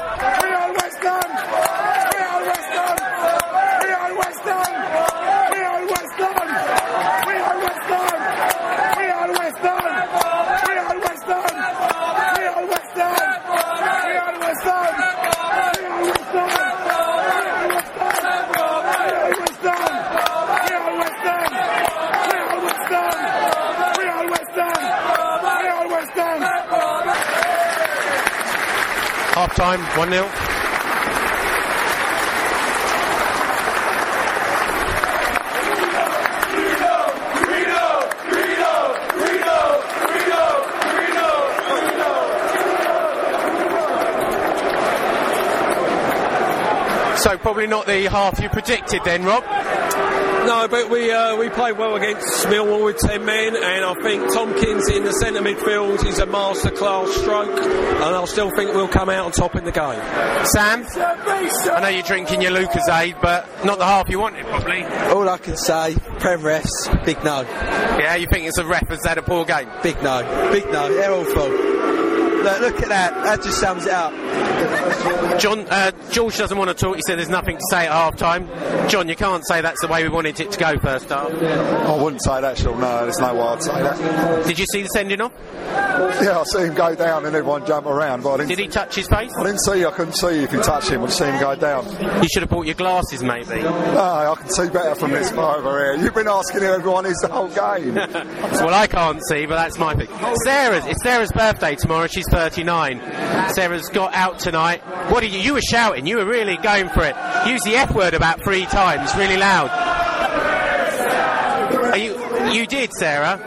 Half 29.40 29.56
time, 29.56 29.80
1 29.98 30.10
0. 30.10 30.26
So 47.16 47.38
probably 47.38 47.68
not 47.68 47.86
the 47.86 48.10
half 48.10 48.42
you 48.42 48.50
predicted 48.50 49.00
then, 49.06 49.24
Rob. 49.24 49.59
No, 50.46 50.68
but 50.68 50.90
we 50.90 51.12
uh, 51.12 51.36
we 51.36 51.50
played 51.50 51.78
well 51.78 51.96
against 51.96 52.46
Millwall 52.48 52.86
with 52.86 52.98
10 52.98 53.24
men, 53.24 53.56
and 53.56 53.86
I 53.86 53.94
think 54.02 54.34
Tomkins 54.34 54.90
in 54.90 55.04
the 55.04 55.12
centre 55.14 55.42
midfield 55.42 56.06
is 56.06 56.20
a 56.20 56.26
masterclass 56.26 57.08
stroke, 57.10 57.60
and 57.60 58.16
I 58.16 58.26
still 58.26 58.50
think 58.56 58.74
we'll 58.74 58.88
come 58.88 59.10
out 59.10 59.26
on 59.26 59.32
top 59.32 59.56
in 59.56 59.64
the 59.66 59.72
game. 59.72 60.02
Sam, 60.46 60.86
I 60.96 61.80
know 61.82 61.88
you're 61.90 62.04
drinking 62.04 62.42
your 62.42 62.52
Lucozade, 62.52 63.22
but 63.22 63.48
not 63.64 63.78
the 63.78 63.86
half 63.86 64.10
you 64.10 64.20
wanted, 64.20 64.46
probably. 64.48 64.84
All 64.84 65.28
I 65.30 65.38
can 65.38 65.58
say, 65.58 65.96
Prem 66.20 66.42
refs, 66.42 67.06
big 67.06 67.24
no. 67.24 67.42
Yeah, 67.42 68.16
you 68.16 68.28
think 68.32 68.48
it's 68.48 68.58
a 68.58 68.66
ref 68.66 68.88
has 68.90 69.06
had 69.06 69.18
a 69.18 69.24
poor 69.24 69.46
game? 69.46 69.70
Big 69.84 70.02
no. 70.02 70.22
Big 70.52 70.66
no. 70.66 70.92
They're 70.92 71.12
awful. 71.12 71.50
Look, 72.44 72.62
look 72.62 72.82
at 72.82 72.90
that. 72.90 73.14
That 73.24 73.44
just 73.44 73.60
sums 73.60 73.86
it 73.86 73.92
up. 73.92 74.14
John, 75.40 75.66
uh, 75.70 75.92
George 76.12 76.38
doesn't 76.38 76.58
want 76.58 76.70
to 76.70 76.74
talk. 76.74 76.98
He 76.98 77.02
said 77.08 77.18
there's 77.18 77.30
nothing 77.30 77.56
to 77.56 77.64
say 77.70 77.86
at 77.86 77.92
half 77.92 78.18
time. 78.18 78.48
John, 78.90 79.08
you 79.08 79.16
can't 79.16 79.48
say 79.48 79.62
that's 79.62 79.80
the 79.82 79.88
way 79.88 80.04
we 80.04 80.10
wanted 80.10 80.40
it 80.40 80.52
to 80.52 80.60
go 80.60 80.78
first 80.80 81.08
half. 81.10 81.32
I 81.32 81.96
wouldn't 81.96 82.24
say 82.24 82.42
that, 82.42 82.58
Sean. 82.58 82.80
No, 82.82 83.04
there's 83.04 83.20
no 83.20 83.34
way 83.34 83.42
I'd 83.42 83.64
say 83.64 83.82
that. 83.82 84.46
Did 84.46 84.60
you 84.60 84.66
see 84.66 84.82
the 84.82 84.90
sending 84.90 85.22
off? 85.22 85.32
Yeah, 86.22 86.40
I 86.40 86.44
see 86.44 86.64
him 86.64 86.74
go 86.74 86.96
down 86.96 87.26
and 87.26 87.36
everyone 87.36 87.66
jump 87.66 87.86
around, 87.86 88.24
but 88.24 88.34
I 88.34 88.38
didn't. 88.38 88.50
Did 88.50 88.60
he 88.60 88.68
touch 88.68 88.96
his 88.96 89.08
face? 89.08 89.32
I 89.38 89.44
didn't 89.44 89.60
see. 89.60 89.86
I 89.86 89.92
couldn't 89.92 90.14
see 90.14 90.44
if 90.44 90.52
you 90.52 90.62
touch 90.62 90.90
him. 90.90 91.04
I 91.04 91.06
just 91.06 91.20
see 91.20 91.26
him 91.26 91.40
go 91.40 91.56
down. 91.56 91.86
You 92.22 92.28
should 92.28 92.42
have 92.42 92.50
brought 92.50 92.66
your 92.66 92.76
glasses, 92.76 93.24
maybe. 93.24 93.62
No, 93.62 94.34
I 94.34 94.36
can 94.38 94.50
see 94.50 94.70
better 94.70 94.96
from 94.96 95.12
this 95.12 95.32
far 95.32 95.58
over 95.58 95.80
here. 95.80 96.04
You've 96.04 96.16
been 96.16 96.28
asking 96.28 96.64
everyone 96.64 97.06
is 97.06 97.18
the 97.18 97.30
whole 97.30 97.48
game. 97.48 97.96
well, 97.96 98.74
I 98.74 98.88
can't 98.88 99.22
see, 99.30 99.46
but 99.46 99.56
that's 99.56 99.78
my 99.78 99.96
thing. 99.96 100.08
Sarah's, 100.44 100.86
it's 100.86 101.02
Sarah's 101.04 101.32
birthday 101.32 101.76
tomorrow. 101.76 102.08
She's 102.08 102.28
39. 102.30 103.00
Sarah's 103.54 103.88
got 103.90 104.14
out 104.20 104.38
tonight. 104.38 104.82
What 105.10 105.24
are 105.24 105.28
you? 105.28 105.40
You 105.40 105.54
were 105.54 105.62
shouting. 105.62 106.06
You 106.06 106.18
were 106.18 106.26
really 106.26 106.58
going 106.58 106.90
for 106.90 107.04
it. 107.06 107.16
Use 107.48 107.62
the 107.64 107.76
F 107.76 107.96
word 107.96 108.14
about 108.14 108.44
three 108.44 108.66
times, 108.66 109.16
really 109.16 109.38
loud. 109.38 109.70
Are 111.94 111.98
you? 111.98 112.20
You 112.52 112.68
did, 112.68 112.92
Sarah. 112.94 113.38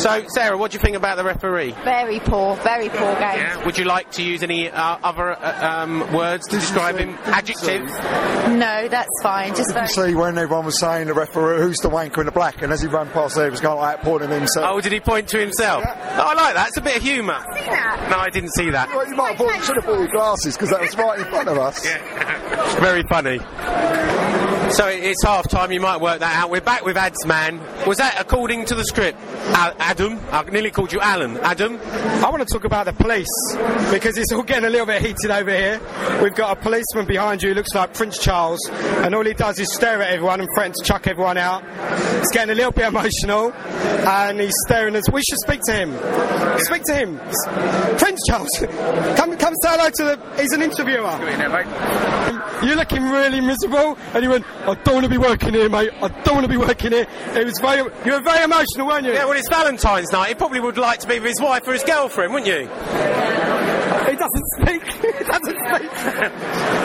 So, 0.00 0.24
Sarah, 0.28 0.56
what 0.56 0.70
do 0.70 0.76
you 0.76 0.80
think 0.80 0.96
about 0.96 1.16
the 1.18 1.24
referee? 1.24 1.72
Very 1.84 2.20
poor, 2.20 2.56
very 2.56 2.88
poor 2.88 3.12
game. 3.14 3.20
Yeah. 3.20 3.64
Would 3.66 3.76
you 3.76 3.84
like 3.84 4.10
to 4.12 4.22
use 4.22 4.42
any 4.42 4.70
uh, 4.70 4.98
other 5.02 5.32
uh, 5.32 5.82
um, 5.82 6.12
words 6.14 6.46
to 6.48 6.56
describe 6.56 6.96
him? 6.96 7.18
Adjectives? 7.24 7.92
No, 8.56 8.88
that's 8.88 9.10
fine. 9.22 9.54
Just 9.54 9.74
very. 9.74 9.88
See 9.88 10.14
when 10.14 10.38
everyone 10.38 10.64
was 10.64 10.80
saying 10.80 11.08
the 11.08 11.14
referee, 11.14 11.58
who's 11.58 11.76
the 11.78 11.90
wanker 11.90 12.18
in 12.18 12.26
the 12.26 12.32
black, 12.32 12.62
and 12.62 12.72
as 12.72 12.80
he 12.80 12.88
ran 12.88 13.08
past 13.10 13.34
there, 13.36 13.44
he 13.44 13.50
was 13.50 13.60
going 13.60 13.76
like 13.76 13.96
that, 13.96 14.04
pointing 14.04 14.30
at 14.30 14.38
himself. 14.38 14.66
Oh, 14.70 14.80
did 14.80 14.92
he 14.92 15.00
point 15.00 15.28
to 15.28 15.38
himself? 15.38 15.84
Oh, 15.86 15.92
I 15.92 16.34
like 16.34 16.54
that. 16.54 16.68
It's 16.68 16.78
a 16.78 16.82
bit 16.82 16.96
of 16.96 17.02
humour. 17.02 17.38
No, 18.10 18.16
I 18.16 18.28
didn't 18.32 18.52
see 18.54 18.70
that. 18.70 18.88
Well, 18.88 19.06
you 19.06 19.16
might 19.16 19.36
have 19.36 19.38
bought, 19.38 19.64
should 19.64 19.76
have 19.76 19.84
bought 19.84 19.98
your 19.98 20.08
glasses 20.08 20.56
because 20.56 20.70
that 20.70 20.80
was 20.80 20.96
right 20.96 21.18
in 21.18 21.24
front 21.26 21.48
of 21.48 21.58
us. 21.58 21.84
Yeah. 21.84 22.80
Very 22.80 23.02
funny. 23.10 24.19
So 24.70 24.86
it's 24.86 25.24
half 25.24 25.48
time, 25.48 25.72
you 25.72 25.80
might 25.80 26.00
work 26.00 26.20
that 26.20 26.36
out. 26.36 26.48
We're 26.50 26.60
back 26.60 26.84
with 26.84 26.96
Ads 26.96 27.26
Man. 27.26 27.58
Was 27.86 27.98
that 27.98 28.20
according 28.20 28.66
to 28.66 28.76
the 28.76 28.84
script? 28.84 29.18
Al- 29.48 29.74
Adam? 29.80 30.18
I 30.30 30.44
nearly 30.44 30.70
called 30.70 30.92
you 30.92 31.00
Alan. 31.00 31.38
Adam? 31.38 31.76
I 32.24 32.30
want 32.30 32.46
to 32.46 32.52
talk 32.52 32.64
about 32.64 32.86
the 32.86 32.92
police 32.92 33.26
because 33.90 34.16
it's 34.16 34.30
all 34.32 34.44
getting 34.44 34.64
a 34.64 34.70
little 34.70 34.86
bit 34.86 35.02
heated 35.02 35.30
over 35.32 35.50
here. 35.50 35.80
We've 36.22 36.34
got 36.34 36.56
a 36.56 36.60
policeman 36.60 37.06
behind 37.06 37.42
you 37.42 37.48
who 37.48 37.56
looks 37.56 37.74
like 37.74 37.94
Prince 37.94 38.18
Charles, 38.18 38.60
and 38.70 39.12
all 39.12 39.24
he 39.24 39.34
does 39.34 39.58
is 39.58 39.74
stare 39.74 40.00
at 40.02 40.12
everyone 40.12 40.40
and 40.40 40.48
threaten 40.54 40.72
to 40.72 40.84
chuck 40.84 41.08
everyone 41.08 41.36
out. 41.36 41.64
It's 42.20 42.30
getting 42.30 42.52
a 42.52 42.54
little 42.54 42.72
bit 42.72 42.86
emotional, 42.86 43.52
and 43.52 44.38
he's 44.38 44.54
staring 44.66 44.94
at 44.94 45.00
us. 45.00 45.10
We 45.10 45.20
should 45.22 45.38
speak 45.40 45.62
to 45.66 45.72
him. 45.72 45.90
Speak 46.60 46.84
to 46.84 46.94
him. 46.94 47.18
Prince 47.98 48.20
Charles, 48.28 48.48
come, 49.16 49.36
come 49.36 49.54
say 49.62 49.68
hello 49.68 49.90
to 49.90 50.04
the. 50.04 50.40
He's 50.40 50.52
an 50.52 50.62
interviewer. 50.62 51.10
You're 52.64 52.76
looking 52.76 53.02
really 53.02 53.40
miserable, 53.40 53.96
and 54.14 54.22
you 54.22 54.30
went, 54.30 54.44
I 54.66 54.74
don't 54.74 54.94
want 54.94 55.04
to 55.04 55.10
be 55.10 55.18
working 55.18 55.54
here, 55.54 55.68
mate. 55.68 55.90
I 56.02 56.08
don't 56.08 56.34
want 56.34 56.44
to 56.44 56.48
be 56.48 56.56
working 56.56 56.92
here. 56.92 57.06
It 57.34 57.44
was 57.44 57.58
very. 57.60 57.78
You 57.78 58.12
were 58.12 58.20
very 58.20 58.44
emotional, 58.44 58.86
weren't 58.86 59.06
you? 59.06 59.12
Yeah, 59.12 59.24
well, 59.24 59.36
it's 59.36 59.48
Valentine's 59.48 60.12
night. 60.12 60.28
He 60.28 60.34
probably 60.34 60.60
would 60.60 60.78
like 60.78 61.00
to 61.00 61.08
be 61.08 61.18
with 61.18 61.28
his 61.28 61.40
wife 61.40 61.66
or 61.66 61.72
his 61.72 61.82
girlfriend, 61.82 62.32
wouldn't 62.32 62.48
you? 62.48 63.19
He 64.32 64.40
doesn't 64.40 64.48
speak. 64.60 64.82
he 65.18 65.24
doesn't 65.24 65.58
speak. 65.58 65.90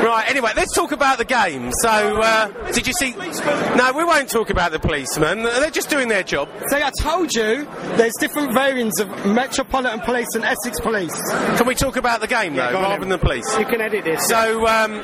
Right, 0.06 0.26
anyway, 0.28 0.52
let's 0.56 0.74
talk 0.74 0.92
about 0.92 1.18
the 1.18 1.26
game. 1.26 1.72
So, 1.82 1.90
uh, 1.90 2.72
did 2.72 2.88
you 2.88 2.94
see. 2.94 3.12
No, 3.12 3.92
we 3.96 4.04
won't 4.04 4.30
talk 4.30 4.50
about 4.50 4.72
the 4.72 4.80
policemen. 4.80 5.44
They're 5.44 5.70
just 5.70 5.90
doing 5.90 6.08
their 6.08 6.24
job. 6.24 6.50
See, 6.70 6.78
I 6.78 6.92
told 7.02 7.34
you 7.34 7.66
there's 7.98 8.14
different 8.20 8.54
variants 8.54 9.00
of 9.00 9.10
Metropolitan 9.26 10.02
Police 10.02 10.28
and 10.36 10.44
Essex 10.44 10.80
Police. 10.80 11.14
Can 11.58 11.68
we 11.68 11.76
talk 11.76 11.96
about 11.96 12.22
the 12.22 12.28
game, 12.28 12.56
though, 12.56 12.72
go 12.72 12.78
on 12.78 12.84
rather 12.84 13.00
than 13.00 13.10
the 13.10 13.18
police? 13.18 13.46
You 13.58 13.66
can 13.66 13.82
edit 13.82 14.06
this. 14.06 14.28
So, 14.28 14.68
um, 14.68 15.04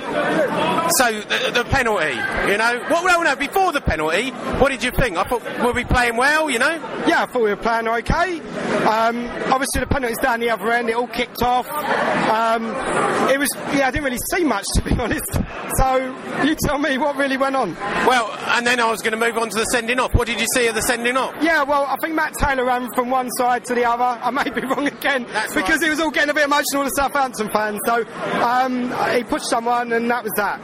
so 0.97 1.11
the, 1.21 1.51
the 1.53 1.63
penalty, 1.69 2.15
you 2.51 2.57
know. 2.57 2.83
What? 2.89 3.05
No, 3.05 3.23
no. 3.23 3.35
Before 3.35 3.71
the 3.71 3.81
penalty, 3.81 4.29
what 4.59 4.69
did 4.69 4.83
you 4.83 4.91
think? 4.91 5.17
I 5.17 5.23
thought 5.23 5.43
were 5.63 5.73
we 5.73 5.83
playing 5.83 6.17
well, 6.17 6.49
you 6.49 6.59
know? 6.59 6.73
Yeah, 7.07 7.23
I 7.23 7.25
thought 7.25 7.43
we 7.43 7.49
were 7.49 7.55
playing 7.55 7.87
okay. 7.87 8.39
Um, 8.85 9.27
obviously, 9.51 9.81
the 9.81 9.87
penalty's 9.87 10.17
down 10.19 10.39
the 10.39 10.49
other 10.49 10.71
end. 10.71 10.89
It 10.89 10.95
all 10.95 11.07
kicked 11.07 11.41
off. 11.41 11.67
Um, 12.31 12.63
it 13.29 13.37
was 13.37 13.49
yeah, 13.75 13.87
I 13.87 13.91
didn't 13.91 14.05
really 14.05 14.19
see 14.31 14.43
much 14.45 14.63
to 14.75 14.81
be 14.81 14.91
honest. 14.99 15.33
So 15.77 16.43
you 16.43 16.55
tell 16.65 16.77
me 16.77 16.97
what 16.97 17.15
really 17.17 17.37
went 17.37 17.55
on. 17.55 17.75
Well, 17.75 18.31
and 18.55 18.65
then 18.65 18.79
I 18.79 18.89
was 18.89 19.01
going 19.01 19.11
to 19.11 19.17
move 19.17 19.37
on 19.37 19.49
to 19.49 19.57
the 19.57 19.65
sending 19.65 19.99
off. 19.99 20.13
What 20.13 20.27
did 20.27 20.39
you 20.39 20.47
see 20.53 20.67
of 20.67 20.75
the 20.75 20.81
sending 20.81 21.17
off? 21.17 21.35
Yeah, 21.41 21.63
well, 21.63 21.85
I 21.85 21.95
think 22.01 22.15
Matt 22.15 22.33
Taylor 22.39 22.65
ran 22.65 22.89
from 22.95 23.09
one 23.09 23.29
side 23.31 23.65
to 23.65 23.75
the 23.75 23.85
other. 23.85 24.03
I 24.03 24.31
may 24.31 24.49
be 24.49 24.61
wrong 24.67 24.87
again 24.87 25.25
because 25.53 25.81
it 25.81 25.89
was 25.89 25.99
all 25.99 26.11
getting 26.11 26.29
a 26.29 26.33
bit 26.33 26.45
emotional, 26.45 26.83
the 26.83 26.89
Southampton 26.91 27.49
fans. 27.51 27.79
So 27.85 28.05
um, 28.41 28.91
he 29.13 29.23
pushed 29.23 29.49
someone, 29.49 29.91
and 29.91 30.09
that 30.09 30.23
was 30.23 30.33
that. 30.37 30.61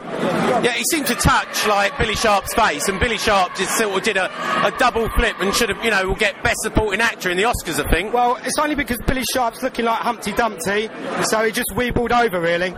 Yeah, 0.64 0.72
he 0.72 0.84
seemed 0.90 1.06
to 1.08 1.14
touch 1.14 1.66
like 1.66 1.96
Billy 1.98 2.14
Sharp's 2.14 2.54
face, 2.54 2.88
and 2.88 2.98
Billy 2.98 3.18
Sharp 3.18 3.54
just 3.56 3.76
sort 3.76 3.96
of 3.96 4.02
did 4.02 4.16
a, 4.16 4.26
a 4.66 4.72
double 4.78 5.08
flip 5.10 5.38
and 5.40 5.54
should 5.54 5.68
have, 5.68 5.84
you 5.84 5.90
know, 5.90 6.08
will 6.08 6.14
get 6.14 6.42
best 6.42 6.60
supporting 6.62 7.00
actor 7.00 7.30
in 7.30 7.36
the 7.36 7.44
Oscars, 7.44 7.84
I 7.84 7.88
think. 7.90 8.12
Well, 8.12 8.36
it's 8.44 8.58
only 8.58 8.74
because 8.74 8.98
Billy 9.06 9.24
Sharp's 9.34 9.62
looking 9.62 9.84
like 9.84 10.00
Humpty 10.00 10.32
Dumpty, 10.32 10.88
so 11.24 11.44
he 11.44 11.52
just 11.58 11.76
weebled 11.76 12.12
over, 12.12 12.40
really. 12.40 12.74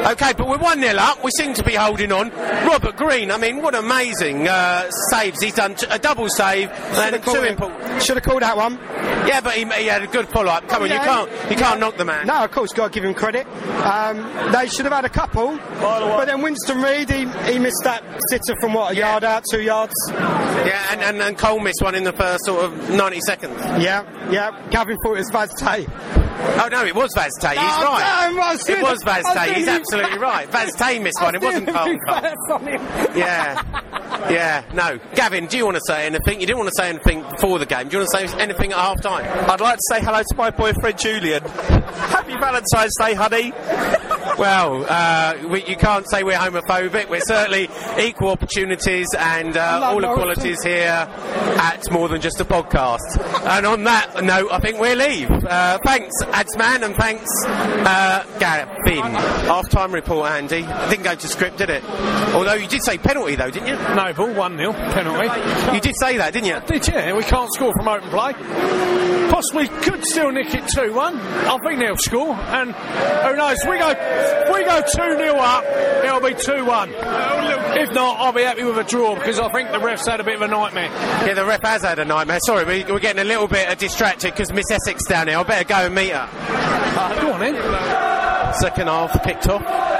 Okay, 0.00 0.32
but 0.36 0.46
we're 0.48 0.58
1 0.58 0.80
0 0.80 0.94
up. 0.96 1.22
We 1.22 1.30
seem 1.36 1.52
to 1.54 1.62
be 1.64 1.74
holding 1.74 2.12
on. 2.12 2.30
Robert 2.30 2.96
Green, 2.96 3.30
I 3.30 3.36
mean, 3.36 3.60
what 3.60 3.74
amazing 3.74 4.48
uh, 4.48 4.88
saves. 5.10 5.40
He's 5.42 5.54
done 5.54 5.74
t- 5.74 5.86
a 5.90 5.98
double 5.98 6.28
save 6.28 6.70
and 6.70 7.22
two 7.22 7.42
important. 7.44 8.02
Should 8.02 8.16
have 8.16 8.24
called 8.24 8.42
that 8.42 8.56
one. 8.56 8.78
Yeah, 9.26 9.40
but 9.40 9.54
he, 9.54 9.64
he 9.64 9.86
had 9.86 10.02
a 10.02 10.06
good 10.06 10.28
follow 10.28 10.48
up. 10.50 10.68
Come 10.68 10.84
on, 10.84 10.88
Yeah, 10.88 11.02
you 11.02 11.08
can't 11.08 11.30
you 11.30 11.36
yeah. 11.50 11.56
can't 11.58 11.80
knock 11.80 11.96
the 11.96 12.04
man. 12.04 12.26
No, 12.26 12.44
of 12.44 12.50
course, 12.50 12.72
got 12.72 12.92
to 12.92 12.92
give 12.92 13.04
him 13.04 13.14
credit. 13.14 13.46
Um, 13.84 14.22
they 14.52 14.68
should 14.68 14.84
have 14.86 14.94
had 14.94 15.04
a 15.04 15.10
couple, 15.10 15.58
but 15.80 16.24
then 16.26 16.40
Winston 16.42 16.80
Reid, 16.80 17.10
he, 17.10 17.26
he 17.52 17.58
missed 17.58 17.82
that 17.84 18.02
sitter 18.30 18.54
from 18.60 18.74
what, 18.74 18.92
a 18.92 18.96
yard 18.96 19.24
out, 19.24 19.44
two 19.50 19.60
yards? 19.62 19.92
Yeah, 20.10 20.86
and, 20.92 21.00
and, 21.02 21.20
and 21.20 21.36
Cole 21.36 21.60
missed 21.60 21.82
one 21.82 21.94
in 21.94 22.04
the 22.04 22.12
first 22.12 22.44
sort 22.44 22.64
of 22.64 22.90
90 22.90 23.20
seconds. 23.20 23.58
Yeah, 23.82 24.04
yeah. 24.30 24.50
Gavin 24.70 24.96
thought 25.04 25.14
it 25.14 25.18
was 25.18 25.30
Vaz 25.30 25.52
Tê. 25.60 25.86
Oh 26.62 26.68
no, 26.70 26.84
it 26.84 26.94
was 26.94 27.10
Vaz 27.14 27.30
Tê. 27.40 27.50
He's 27.50 27.58
Oh, 27.60 27.84
right. 27.84 28.00
damn, 28.00 28.36
was 28.36 28.60
it 28.68 28.72
doing- 28.72 28.82
was 28.82 29.02
Vaz 29.04 29.24
I 29.26 29.34
Tay. 29.48 29.54
He's 29.54 29.68
absolutely 29.68 30.18
right. 30.18 30.48
Vaz 30.52 30.74
Tê 30.76 31.02
missed 31.02 31.20
one. 31.20 31.34
It 31.34 31.42
wasn't 31.42 31.68
Carlton 31.68 31.98
Cole. 32.06 32.60
Yeah, 33.16 33.62
yeah. 34.30 34.64
No, 34.74 34.98
Gavin, 35.14 35.46
do 35.46 35.56
you 35.56 35.64
want 35.64 35.76
to 35.76 35.82
say 35.86 36.06
anything? 36.06 36.40
You 36.40 36.46
didn't 36.46 36.58
want 36.58 36.70
to 36.70 36.82
say 36.82 36.88
anything 36.88 37.22
before 37.22 37.58
the 37.58 37.66
game. 37.66 37.88
Do 37.88 37.96
you 37.96 38.04
want 38.04 38.10
to 38.12 38.28
say 38.28 38.38
anything 38.40 38.72
at 38.72 38.78
half 38.78 39.00
time? 39.00 39.24
I'd 39.50 39.60
like 39.60 39.76
to 39.76 39.82
say 39.90 40.00
hello 40.00 40.18
to 40.22 40.34
my 40.36 40.50
boy 40.50 40.72
boyfriend 40.72 40.98
Julian. 40.98 41.42
Happy 41.44 42.32
Valentine's 42.34 42.92
Day, 42.98 43.14
honey. 43.14 43.52
Well, 44.38 44.86
uh, 44.88 45.34
we, 45.48 45.64
you 45.66 45.76
can't 45.76 46.08
say 46.10 46.22
we're 46.22 46.36
homophobic. 46.38 47.08
We're 47.10 47.20
certainly 47.20 47.68
equal 47.98 48.30
opportunities 48.30 49.06
and 49.18 49.56
uh, 49.56 49.80
all 49.84 50.02
equalities 50.02 50.62
here 50.62 51.06
at 51.58 51.90
more 51.90 52.08
than 52.08 52.20
just 52.20 52.40
a 52.40 52.44
podcast. 52.44 52.98
And 53.46 53.66
on 53.66 53.84
that 53.84 54.22
note, 54.24 54.48
I 54.50 54.58
think 54.60 54.78
we'll 54.80 54.96
leave. 54.96 55.30
Uh, 55.30 55.78
thanks, 55.84 56.10
Adsman, 56.32 56.84
and 56.84 56.94
thanks, 56.96 57.28
uh, 57.46 58.24
Gavin. 58.38 59.02
Half-time 59.46 59.92
report, 59.92 60.30
Andy. 60.30 60.62
Didn't 60.88 61.02
go 61.02 61.14
to 61.14 61.28
script, 61.28 61.58
did 61.58 61.70
it? 61.70 61.84
Although 62.34 62.54
you 62.54 62.68
did 62.68 62.82
say 62.84 62.98
penalty, 62.98 63.34
though, 63.36 63.50
didn't 63.50 63.68
you? 63.68 63.76
No, 63.94 64.12
ball 64.12 64.32
1 64.32 64.56
0, 64.56 64.72
penalty. 64.72 65.74
You 65.74 65.80
did 65.80 65.94
say 65.98 66.16
that, 66.16 66.32
didn't 66.32 66.48
you? 66.48 66.60
Did 66.66 66.88
yeah, 66.88 67.16
we 67.16 67.22
can't 67.22 67.52
score 67.52 67.72
from 67.74 67.88
open 67.88 68.08
play. 68.10 68.32
Possibly 69.30 69.68
could 69.68 70.04
still 70.04 70.30
nick 70.32 70.54
it 70.54 70.66
2 70.68 70.92
1. 70.92 71.16
I 71.16 71.58
think 71.64 71.78
they'll 71.80 71.96
score, 71.96 72.34
and 72.34 72.72
who 72.72 73.36
knows? 73.36 73.58
We 73.68 73.78
go, 73.78 73.90
if 73.90 74.54
we 74.54 74.64
go 74.64 74.80
2 74.80 75.16
0 75.16 75.36
up, 75.36 75.64
it'll 76.04 76.20
be 76.20 76.34
2 76.34 76.64
1. 76.64 76.90
If 77.78 77.92
not, 77.92 78.18
I'll 78.18 78.32
be 78.32 78.42
happy 78.42 78.64
with 78.64 78.76
a 78.78 78.84
draw 78.84 79.14
because 79.14 79.38
I 79.38 79.48
think 79.52 79.70
the 79.70 79.78
refs 79.78 80.06
had 80.06 80.20
a 80.20 80.24
bit 80.24 80.36
of 80.36 80.42
a 80.42 80.48
nightmare. 80.48 80.90
Yeah, 81.26 81.34
the 81.34 81.44
ref 81.44 81.62
has 81.62 81.82
had 81.82 81.98
a 81.98 82.04
nightmare. 82.04 82.40
Sorry, 82.44 82.64
we, 82.64 82.92
we're 82.92 82.98
getting 82.98 83.22
a 83.22 83.24
little 83.24 83.46
bit 83.46 83.78
distracted 83.78 84.32
because 84.32 84.52
Miss 84.52 84.70
Essex 84.70 85.04
down 85.06 85.28
here. 85.28 85.38
I 85.38 85.42
better 85.44 85.64
go 85.64 85.74
and 85.86 85.94
meet 85.94 86.10
her. 86.10 86.19
Go 86.26 87.32
on 87.32 87.40
then. 87.40 88.54
Second 88.54 88.88
half 88.88 89.22
kicked 89.24 89.48
off. 89.48 89.90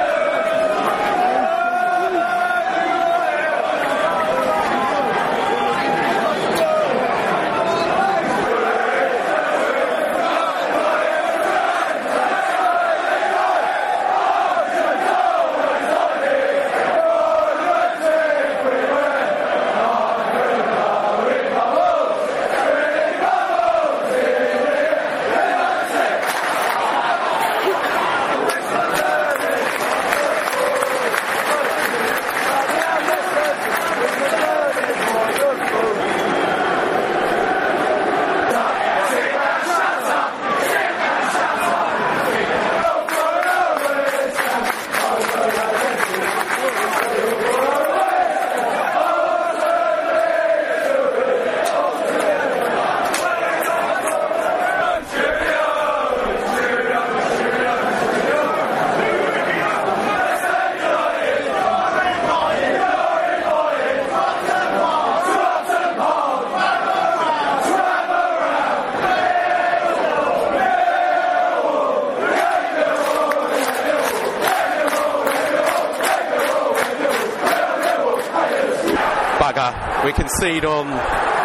Bugger. 79.40 79.99
We 80.10 80.14
concede 80.14 80.64
on 80.64 80.88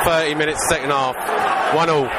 30 0.06 0.34
minutes 0.34 0.68
second 0.68 0.90
half. 0.90 1.16
1 1.76 1.88
all. 1.88 2.10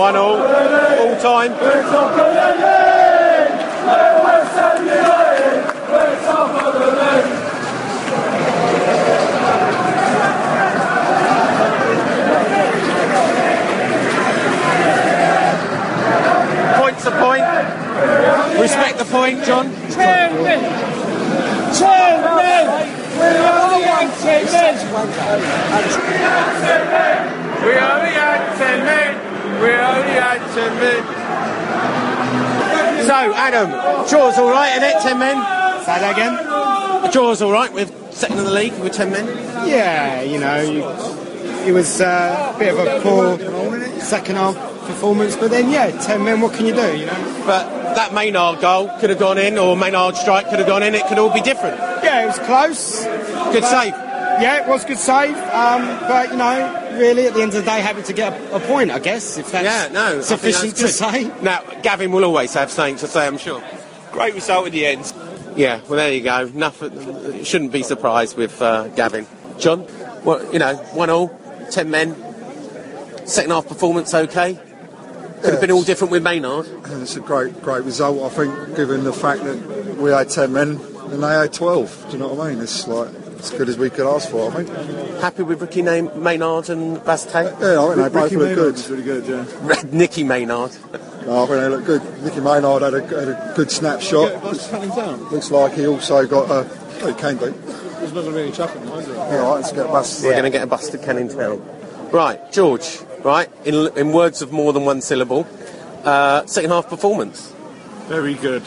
One 0.00 0.16
all, 0.16 0.36
all 0.36 1.16
time. 1.20 1.52
Point's 16.76 17.04
a 17.04 17.10
point. 17.12 17.44
Respect 18.60 18.98
the 18.98 19.04
point, 19.34 19.46
John. 19.46 19.66
Chairman! 19.90 20.60
Chairman! 21.74 22.66
We're 23.18 23.38
only 23.38 23.84
on 23.84 24.10
ten 24.22 24.44
men! 24.46 24.76
We 27.62 27.72
only 27.72 28.12
had 28.12 28.56
ten 28.56 28.84
men! 28.84 29.14
We 29.60 29.68
only 29.68 30.14
had 30.14 30.40
ten 30.54 30.72
men! 30.80 31.02
So, 33.06 33.34
Adam, 33.34 33.70
draw's 34.08 34.38
all 34.38 34.50
right, 34.50 34.70
isn't 34.76 34.84
it? 34.84 35.00
Ten 35.02 35.18
men. 35.18 35.36
Say 35.84 35.98
that 35.98 36.12
again. 36.12 36.34
The 37.02 37.08
draw's 37.08 37.42
all 37.42 37.52
right 37.52 37.72
with 37.72 37.92
second 38.12 38.38
in 38.38 38.44
the 38.44 38.50
league 38.50 38.78
with 38.80 38.92
ten 38.92 39.10
men. 39.10 39.26
Yeah, 39.68 40.22
you 40.22 40.38
know, 40.38 40.60
you, 40.60 40.84
it 41.68 41.72
was 41.72 42.00
uh, 42.00 42.52
a 42.54 42.58
bit 42.58 42.74
of 42.74 42.78
a 42.78 43.00
poor 43.00 43.38
second 44.00 44.36
half 44.36 44.56
performance, 44.86 45.36
but 45.36 45.50
then 45.50 45.70
yeah, 45.70 45.90
ten 46.00 46.24
men. 46.24 46.40
What 46.40 46.54
can 46.54 46.66
you 46.66 46.74
do? 46.74 46.96
You 46.96 47.06
know. 47.06 47.42
But 47.46 47.79
that 47.94 48.12
Maynard 48.14 48.60
goal 48.60 48.88
could 48.98 49.10
have 49.10 49.18
gone 49.18 49.38
in, 49.38 49.58
or 49.58 49.76
Maynard 49.76 50.16
strike 50.16 50.48
could 50.48 50.58
have 50.58 50.68
gone 50.68 50.82
in. 50.82 50.94
It 50.94 51.06
could 51.06 51.18
all 51.18 51.32
be 51.32 51.40
different. 51.40 51.78
Yeah, 52.02 52.24
it 52.24 52.26
was 52.26 52.38
close. 52.40 53.04
Good 53.52 53.64
save. 53.64 53.94
Yeah, 54.40 54.62
it 54.62 54.68
was 54.68 54.84
good 54.84 54.98
save. 54.98 55.36
Um, 55.36 55.82
but 56.08 56.30
you 56.30 56.36
know, 56.36 56.96
really, 56.98 57.26
at 57.26 57.34
the 57.34 57.42
end 57.42 57.54
of 57.54 57.64
the 57.64 57.70
day, 57.70 57.80
happy 57.80 58.02
to 58.02 58.12
get 58.12 58.32
a, 58.32 58.56
a 58.56 58.60
point, 58.60 58.90
I 58.90 58.98
guess, 58.98 59.36
if 59.36 59.52
that's 59.52 59.64
Yeah, 59.64 59.92
no, 59.92 60.06
I 60.06 60.12
think 60.12 60.24
sufficient 60.24 60.76
to 60.76 60.88
say. 60.88 61.30
Now, 61.42 61.62
Gavin 61.82 62.10
will 62.12 62.24
always 62.24 62.54
have 62.54 62.70
something 62.70 62.96
to 62.96 63.06
say, 63.06 63.26
I'm 63.26 63.38
sure. 63.38 63.62
Great 64.12 64.34
result 64.34 64.66
at 64.66 64.72
the 64.72 64.86
end. 64.86 65.12
Yeah, 65.56 65.80
well, 65.88 65.96
there 65.98 66.12
you 66.12 66.22
go. 66.22 66.50
Nothing. 66.54 67.44
Shouldn't 67.44 67.72
be 67.72 67.82
surprised 67.82 68.36
with 68.36 68.60
uh, 68.62 68.88
Gavin. 68.88 69.26
John, 69.58 69.86
well, 70.24 70.40
you 70.52 70.58
know, 70.58 70.76
one 70.94 71.10
all, 71.10 71.28
ten 71.70 71.90
men. 71.90 72.16
Second 73.26 73.50
half 73.50 73.68
performance 73.68 74.14
okay. 74.14 74.58
Could 75.42 75.52
have 75.52 75.60
been 75.60 75.70
all 75.70 75.82
different 75.82 76.10
with 76.10 76.22
Maynard. 76.22 76.66
It's 77.00 77.16
a 77.16 77.20
great, 77.20 77.62
great 77.62 77.84
result, 77.84 78.30
I 78.30 78.34
think, 78.34 78.76
given 78.76 79.04
the 79.04 79.12
fact 79.12 79.42
that 79.44 79.96
we 79.96 80.10
had 80.10 80.28
10 80.28 80.52
men 80.52 80.80
and 81.10 81.22
they 81.22 81.28
had 81.28 81.52
12. 81.52 82.06
Do 82.06 82.12
you 82.12 82.18
know 82.18 82.28
what 82.28 82.46
I 82.46 82.50
mean? 82.50 82.62
It's 82.62 82.86
like 82.86 83.08
as 83.38 83.50
good 83.50 83.68
as 83.68 83.78
we 83.78 83.90
could 83.90 84.06
ask 84.06 84.28
for, 84.28 84.50
I 84.52 84.62
think. 84.62 85.20
Happy 85.20 85.42
with 85.42 85.60
Ricky 85.60 85.82
Name, 85.82 86.10
Maynard 86.22 86.68
and 86.68 87.02
Bastate? 87.04 87.54
Yeah, 87.60 87.82
I 87.82 87.94
think 87.94 88.12
they 88.12 88.20
both 88.20 88.32
look 88.32 88.54
good. 88.54 88.90
really 88.90 89.02
good, 89.02 89.26
yeah. 89.26 89.82
Nicky 89.90 90.24
Maynard. 90.24 90.72
No, 91.26 91.44
I 91.44 91.46
think 91.46 91.60
they 91.60 91.68
look 91.68 91.84
good. 91.84 92.22
Nicky 92.22 92.40
Maynard 92.40 92.82
had 92.82 92.94
a, 92.94 93.06
had 93.06 93.28
a 93.28 93.52
good 93.56 93.70
snapshot. 93.70 94.44
Looks 94.44 95.50
like 95.50 95.72
he 95.72 95.86
also 95.86 96.26
got 96.26 96.50
a. 96.50 96.70
Oh, 97.02 97.06
he 97.06 97.14
can 97.14 97.38
do. 97.38 97.50
There's 97.50 98.12
not 98.12 98.22
going 98.22 98.26
to 98.26 98.32
be 98.32 98.42
any 98.42 98.52
chapping, 98.52 98.82
is 98.82 99.06
there? 99.06 99.16
Yeah, 99.16 99.36
right, 99.36 99.54
let's 99.54 99.72
get 99.72 99.86
a 99.86 99.88
bus. 99.88 100.22
We're 100.22 100.32
going 100.32 100.44
to 100.44 100.50
get 100.50 100.62
a 100.62 100.66
bus 100.66 100.90
to 100.90 100.98
Canning 100.98 101.28
Town. 101.28 101.62
Right, 102.10 102.52
George. 102.52 102.98
Right, 103.22 103.50
in, 103.64 103.96
in 103.96 104.12
words 104.12 104.40
of 104.42 104.50
more 104.50 104.72
than 104.72 104.84
one 104.84 105.02
syllable, 105.02 105.46
uh, 106.04 106.46
second 106.46 106.70
half 106.70 106.88
performance. 106.88 107.52
Very 108.06 108.34
good. 108.34 108.62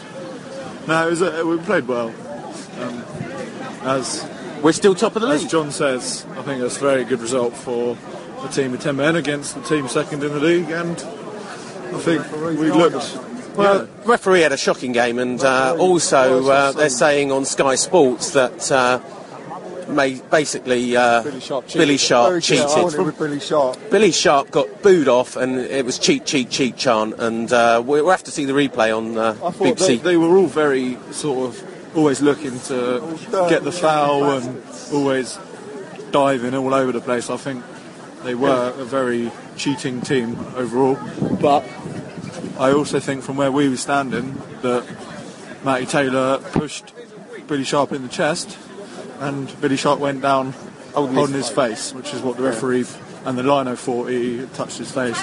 No, 0.87 1.07
it 1.07 1.09
was 1.09 1.21
a, 1.21 1.45
we 1.45 1.57
played 1.59 1.87
well. 1.87 2.09
Um, 2.79 3.03
as 3.83 4.27
we're 4.61 4.71
still 4.71 4.95
top 4.95 5.15
of 5.15 5.21
the 5.21 5.27
league. 5.27 5.45
As. 5.45 5.51
John 5.51 5.71
says, 5.71 6.25
I 6.31 6.41
think 6.43 6.61
that's 6.61 6.77
a 6.77 6.79
very 6.79 7.03
good 7.03 7.19
result 7.19 7.55
for 7.55 7.97
a 8.43 8.47
team 8.49 8.73
of 8.73 8.81
ten 8.81 8.95
men 8.95 9.15
against 9.15 9.55
the 9.55 9.61
team 9.61 9.87
second 9.87 10.23
in 10.23 10.31
the 10.31 10.39
league, 10.39 10.69
and 10.69 10.97
I 11.93 11.99
think 11.99 12.31
we 12.59 12.71
looked. 12.71 13.19
Well, 13.55 13.87
referee 14.05 14.41
had 14.41 14.51
a 14.51 14.57
shocking 14.57 14.93
game, 14.93 15.19
and 15.19 15.43
uh, 15.43 15.75
also 15.77 16.47
uh, 16.47 16.71
they're 16.71 16.89
saying 16.89 17.31
on 17.31 17.45
Sky 17.45 17.75
Sports 17.75 18.31
that 18.31 18.71
uh, 19.87 19.91
may, 19.91 20.21
basically 20.31 20.95
uh, 20.95 21.23
Billy 21.23 21.39
Sharp 21.39 21.67
cheated. 21.67 21.87
disappointed 21.97 23.01
with 23.01 23.17
Billy 23.17 23.39
Sharp. 23.39 23.77
Billy 23.89 24.11
Sharp 24.11 24.51
got 24.51 24.81
booed 24.81 25.07
off, 25.07 25.35
and 25.35 25.59
it 25.59 25.85
was 25.85 25.99
cheat, 25.99 26.25
cheat, 26.25 26.49
cheat 26.49 26.77
chant, 26.77 27.15
and 27.19 27.51
uh, 27.51 27.81
we'll 27.85 28.09
have 28.09 28.23
to 28.23 28.31
see 28.31 28.45
the 28.45 28.53
replay 28.53 28.95
on 28.95 29.17
uh, 29.17 29.31
I 29.43 29.51
thought 29.51 29.77
they, 29.77 29.97
BBC. 29.97 30.03
they 30.03 30.17
were 30.17 30.37
all 30.37 30.47
very 30.47 30.97
sort 31.11 31.49
of 31.49 31.97
always 31.97 32.21
looking 32.21 32.59
to 32.61 33.17
get 33.49 33.63
the 33.63 33.71
foul 33.71 34.31
and 34.31 34.63
always 34.91 35.37
diving 36.11 36.55
all 36.55 36.73
over 36.73 36.91
the 36.91 37.01
place. 37.01 37.29
I 37.29 37.37
think 37.37 37.63
they 38.23 38.35
were 38.35 38.73
a 38.77 38.85
very 38.85 39.31
cheating 39.57 40.01
team 40.01 40.37
overall, 40.55 40.97
but 41.41 41.63
I 42.57 42.71
also 42.71 42.99
think 42.99 43.23
from 43.23 43.37
where 43.37 43.51
we 43.51 43.69
were 43.69 43.77
standing 43.77 44.41
that 44.61 44.85
Matty 45.63 45.85
Taylor 45.85 46.39
pushed 46.39 46.93
Billy 47.47 47.63
Sharp 47.63 47.91
in 47.91 48.01
the 48.03 48.09
chest, 48.09 48.57
and 49.23 49.61
Billy 49.61 49.77
Sharp 49.77 49.99
went 49.99 50.21
down 50.21 50.53
holding, 50.93 51.33
his, 51.33 51.49
face, 51.49 51.93
which 51.93 52.13
is 52.13 52.21
what 52.21 52.37
the 52.37 52.43
referee 52.43 52.85
and 53.25 53.37
the 53.37 53.43
lino 53.43 53.75
thought 53.75 54.09
he 54.09 54.45
touched 54.53 54.77
his 54.77 54.91
face. 54.91 55.21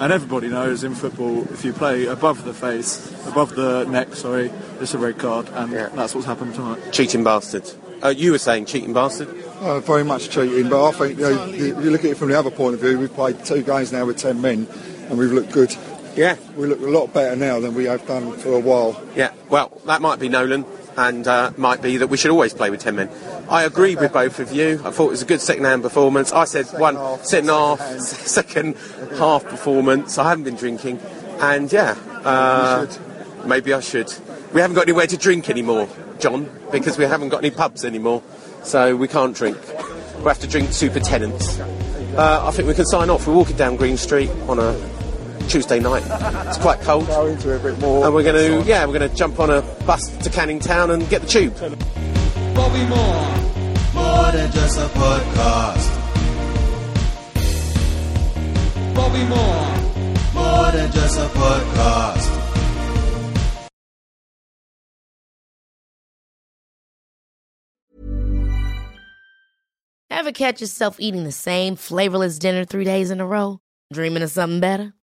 And 0.00 0.12
everybody 0.12 0.48
knows 0.48 0.84
in 0.84 0.94
football, 0.94 1.42
if 1.52 1.64
you 1.64 1.72
play 1.72 2.06
above 2.06 2.44
the 2.44 2.54
face, 2.54 3.12
above 3.26 3.54
the 3.54 3.84
neck, 3.84 4.14
sorry, 4.14 4.50
it's 4.80 4.94
a 4.94 4.98
red 4.98 5.18
card, 5.18 5.48
and 5.50 5.72
that's 5.72 6.14
what's 6.14 6.26
happened 6.26 6.54
tonight. 6.54 6.92
Cheating 6.92 7.24
bastard. 7.24 7.70
Uh, 8.02 8.08
you 8.08 8.32
were 8.32 8.38
saying 8.38 8.64
cheating 8.66 8.92
bastard? 8.92 9.28
Uh, 9.60 9.80
very 9.80 10.04
much 10.04 10.30
cheating, 10.30 10.68
but 10.68 10.88
I 10.88 10.92
think 10.92 11.18
you 11.18 11.24
know, 11.24 11.44
you, 11.46 11.66
you 11.80 11.90
look 11.90 12.04
at 12.04 12.12
it 12.12 12.16
from 12.16 12.28
the 12.28 12.38
other 12.38 12.50
point 12.50 12.74
of 12.74 12.80
view. 12.80 12.98
We've 12.98 13.12
played 13.12 13.44
two 13.44 13.62
games 13.62 13.92
now 13.92 14.06
with 14.06 14.18
ten 14.18 14.40
men, 14.40 14.68
and 15.08 15.18
we've 15.18 15.32
looked 15.32 15.52
good. 15.52 15.74
Yeah, 16.14 16.36
we 16.56 16.66
look 16.66 16.80
a 16.80 16.84
lot 16.84 17.12
better 17.12 17.34
now 17.36 17.60
than 17.60 17.74
we 17.74 17.84
have 17.84 18.06
done 18.06 18.32
for 18.32 18.52
a 18.52 18.60
while. 18.60 19.00
Yeah, 19.16 19.32
well, 19.48 19.80
that 19.86 20.00
might 20.00 20.20
be 20.20 20.28
Nolan, 20.28 20.64
and 20.98 21.28
uh, 21.28 21.52
might 21.56 21.80
be 21.80 21.96
that 21.98 22.08
we 22.08 22.16
should 22.16 22.32
always 22.32 22.52
play 22.52 22.70
with 22.70 22.80
10 22.80 22.96
men. 22.96 23.08
I 23.48 23.62
agree 23.62 23.94
with 23.94 24.12
both 24.12 24.40
of 24.40 24.52
you. 24.52 24.82
I 24.84 24.90
thought 24.90 25.06
it 25.06 25.10
was 25.10 25.22
a 25.22 25.26
good 25.26 25.40
second 25.40 25.64
hand 25.64 25.82
performance. 25.82 26.32
I 26.32 26.44
said 26.44 26.66
one 26.78 26.96
second 27.22 27.48
half, 27.50 27.80
second 28.00 28.76
half 29.16 29.44
performance. 29.44 30.18
I 30.18 30.28
haven't 30.28 30.44
been 30.44 30.56
drinking, 30.56 30.98
and 31.40 31.72
yeah, 31.72 31.96
uh, 32.24 32.86
maybe 33.46 33.72
I 33.72 33.80
should. 33.80 34.12
We 34.52 34.60
haven't 34.60 34.74
got 34.74 34.82
anywhere 34.82 35.06
to 35.06 35.16
drink 35.16 35.48
anymore, 35.48 35.88
John, 36.18 36.50
because 36.72 36.98
we 36.98 37.04
haven't 37.04 37.28
got 37.28 37.38
any 37.38 37.52
pubs 37.52 37.84
anymore, 37.84 38.22
so 38.64 38.96
we 38.96 39.06
can't 39.06 39.36
drink. 39.36 39.56
We'll 40.16 40.28
have 40.28 40.40
to 40.40 40.48
drink 40.48 40.72
super 40.72 40.98
Tennents. 40.98 41.60
Uh, 42.16 42.44
I 42.44 42.50
think 42.50 42.66
we 42.66 42.74
can 42.74 42.86
sign 42.86 43.08
off. 43.08 43.28
We're 43.28 43.34
walking 43.34 43.56
down 43.56 43.76
Green 43.76 43.96
Street 43.96 44.30
on 44.48 44.58
a 44.58 44.72
Tuesday 45.48 45.80
night. 45.80 46.02
It's 46.46 46.58
quite 46.58 46.80
cold. 46.82 47.06
Go 47.06 47.26
into 47.26 47.52
it 47.52 47.60
a 47.60 47.62
bit 47.62 47.78
more. 47.80 48.04
And 48.04 48.14
we're 48.14 48.22
going 48.22 48.62
to, 48.62 48.68
yeah, 48.68 48.84
we're 48.86 48.98
going 48.98 49.08
to 49.08 49.16
jump 49.16 49.40
on 49.40 49.50
a 49.50 49.62
bus 49.86 50.08
to 50.18 50.30
Canning 50.30 50.60
Town 50.60 50.90
and 50.90 51.08
get 51.08 51.22
the 51.22 51.26
tube. 51.28 51.54
Bobby 52.54 52.84
Moore. 52.86 53.34
More 53.94 54.32
than 54.32 54.50
just 54.52 54.78
a 54.78 54.86
podcast. 54.88 55.94
Bobby 58.94 59.24
Moore. 59.24 59.74
More 60.34 60.72
than 60.72 60.92
just 60.92 61.18
a 61.18 61.26
podcast. 61.28 62.34
Ever 70.10 70.32
catch 70.32 70.60
yourself 70.60 70.96
eating 70.98 71.24
the 71.24 71.32
same 71.32 71.76
flavorless 71.76 72.38
dinner 72.38 72.64
three 72.64 72.84
days 72.84 73.10
in 73.10 73.20
a 73.20 73.26
row? 73.26 73.60
Dreaming 73.92 74.22
of 74.22 74.30
something 74.30 74.60
better? 74.60 74.92